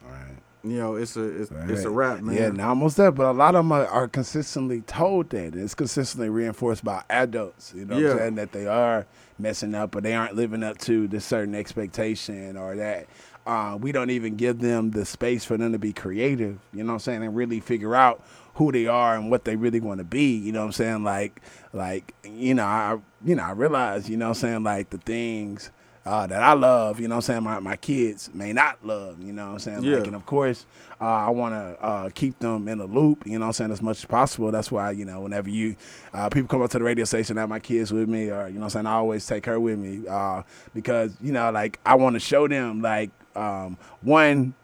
[0.65, 2.11] You know, it's a it's, it's a Right.
[2.15, 2.37] wrap, man.
[2.37, 5.55] Yeah, now almost there, but a lot of them are, are consistently told that.
[5.57, 7.73] It's consistently reinforced by adults.
[7.77, 8.11] You know what Yeah.
[8.13, 8.35] I'm saying?
[8.37, 9.07] That they are
[9.39, 13.07] messing up or they aren't living up to this certain expectation or that
[13.45, 16.93] uh, we don't even give them the space for them to be creative, you know
[16.93, 18.23] what I'm saying, and really figure out
[18.55, 20.37] who they are and what they really want to be.
[20.37, 21.03] You know what I'm saying?
[21.03, 21.43] Like
[21.73, 24.99] like, you know, I you know, I realize, you know what I'm saying, like the
[24.99, 25.71] things
[26.05, 29.23] uh, that I love, you know what I'm saying, my, my kids may not love,
[29.23, 29.85] you know what I'm saying?
[29.85, 29.99] Yeah.
[29.99, 30.67] Like, and of course,
[31.01, 33.71] uh, I want to uh, keep them in the loop, you know what I'm saying,
[33.73, 34.51] as much as possible.
[34.51, 35.77] That's why, you know, whenever you,
[36.13, 38.55] uh, people come up to the radio station, have my kids with me, or, you
[38.55, 40.43] know what I'm saying, I always take her with me uh,
[40.75, 44.55] because, you know, like, I want to show them, like, um, one,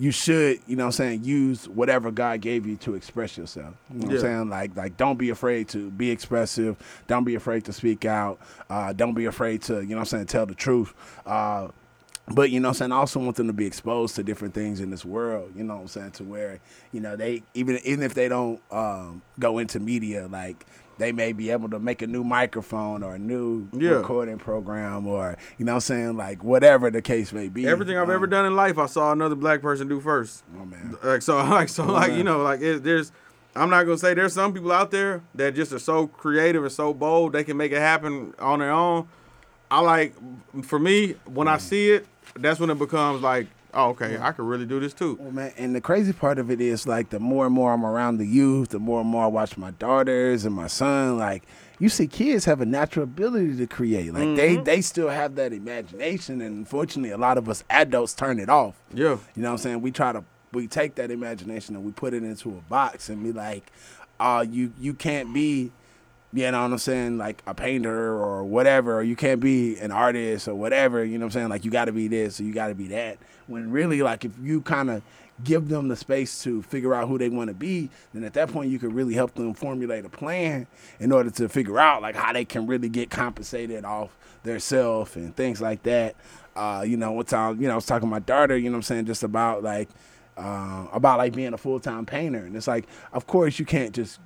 [0.00, 3.74] you should, you know what I'm saying, use whatever God gave you to express yourself.
[3.92, 4.16] You know what Yeah.
[4.16, 4.48] I'm saying?
[4.48, 6.76] Like like don't be afraid to be expressive.
[7.06, 8.40] Don't be afraid to speak out.
[8.70, 10.94] Uh, don't be afraid to, you know what I'm saying, tell the truth.
[11.26, 11.68] Uh,
[12.32, 14.54] but you know what I'm saying, I also want them to be exposed to different
[14.54, 16.60] things in this world, you know what I'm saying, to where,
[16.92, 20.64] you know, they even even if they don't um, go into media, like
[21.00, 23.92] they may be able to make a new microphone or a new Yeah.
[23.92, 27.66] recording program or you know what I'm saying, like whatever the case may be.
[27.66, 30.44] Everything I've Um, ever done in life, I saw another black person do first.
[30.60, 30.96] Oh man.
[31.02, 33.10] Like so, like so, like you know, like it, there's.
[33.56, 36.70] I'm not gonna say there's some people out there that just are so creative and
[36.72, 39.08] so bold they can make it happen on their own.
[39.70, 40.14] I like,
[40.62, 44.44] for me, when I see it, that's when it becomes like, oh, okay, I could
[44.44, 45.16] really do this too.
[45.20, 47.84] Well, man, and the crazy part of it is like the more and more I'm
[47.84, 51.18] around the youth, the more and more I watch my daughters and my son.
[51.18, 51.44] Like
[51.78, 54.12] you see, kids have a natural ability to create.
[54.12, 58.38] Like they they still have that imagination, and unfortunately, a lot of us adults turn
[58.38, 58.80] it off.
[58.92, 59.80] Yeah, You know what I'm saying?
[59.82, 63.22] We try to we take that imagination and we put it into a box and
[63.22, 63.70] be like,
[64.18, 65.70] uh, you you can't be,
[66.32, 69.90] you know what I'm saying, like a painter or whatever, or you can't be an
[69.90, 71.48] artist or whatever, you know what I'm saying?
[71.48, 73.18] Like you gotta be this or you gotta be that.
[73.50, 75.02] When really like if you kinda
[75.44, 78.50] give them the space to figure out who they want to be, then at that
[78.50, 80.66] point you can really help them formulate a plan
[80.98, 85.16] in order to figure out like how they can really get compensated off their self
[85.16, 86.14] and things like that.
[86.56, 88.74] Uh, you know, one time, you know, I was talking to my daughter, you know
[88.74, 89.88] what I'm saying, just about like
[90.36, 92.44] uh, about like being a full time painter.
[92.44, 94.20] And it's like, of course you can't just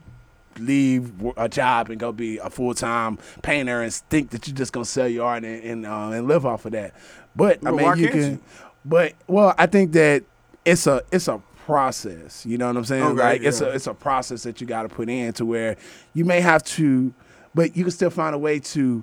[0.59, 4.72] leave a job and go be a full time painter and think that you're just
[4.72, 6.95] gonna sell your art and and, uh, and live off of that.
[7.37, 8.33] But I mean, you can.
[8.33, 8.41] you?
[8.85, 10.24] But well, I think that
[10.64, 12.45] it's a it's a process.
[12.45, 13.03] You know what I'm saying?
[13.03, 15.76] Okay, like it's a it's a process that you got to put in to where
[16.12, 17.14] you may have to,
[17.55, 19.03] but you can still find a way to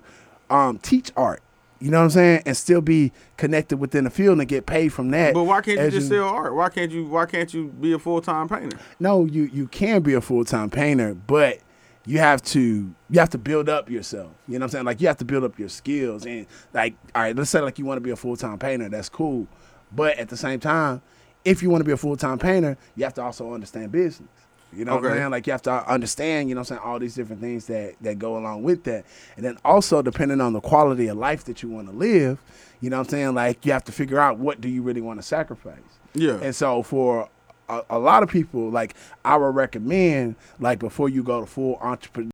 [0.49, 1.41] um, teach art.
[1.79, 2.43] You know what I'm saying?
[2.45, 5.33] And still be connected within the field and get paid from that.
[5.33, 6.53] but why can't you just sell art?
[6.53, 7.05] Why can't you?
[7.07, 8.77] Why can't you be a full time painter?
[8.99, 11.57] no, you you can be a full time painter, but
[12.05, 14.31] you have to you have to build up yourself.
[14.47, 14.85] You know what I'm saying?
[14.85, 17.79] Like you have to build up your skills and like all right, let's say like
[17.79, 19.47] you want to be a full time painter, that's cool.
[19.93, 21.01] But at the same time,
[21.43, 24.29] if you want to be a full time painter, you have to also understand business.
[24.73, 25.31] You know what I'm saying?
[25.31, 27.95] Like you have to understand, you know what I'm saying, all these different things that,
[28.01, 29.05] that go along with that.
[29.35, 32.41] And then also depending on the quality of life that you want to live,
[32.79, 33.35] you know what I'm saying?
[33.35, 35.75] Like you have to figure out what do you really want to sacrifice.
[36.13, 36.39] Yeah.
[36.41, 37.29] And so for
[37.67, 41.77] a, a lot of people, like I would recommend, like before you go to full
[41.81, 42.29] entrepreneur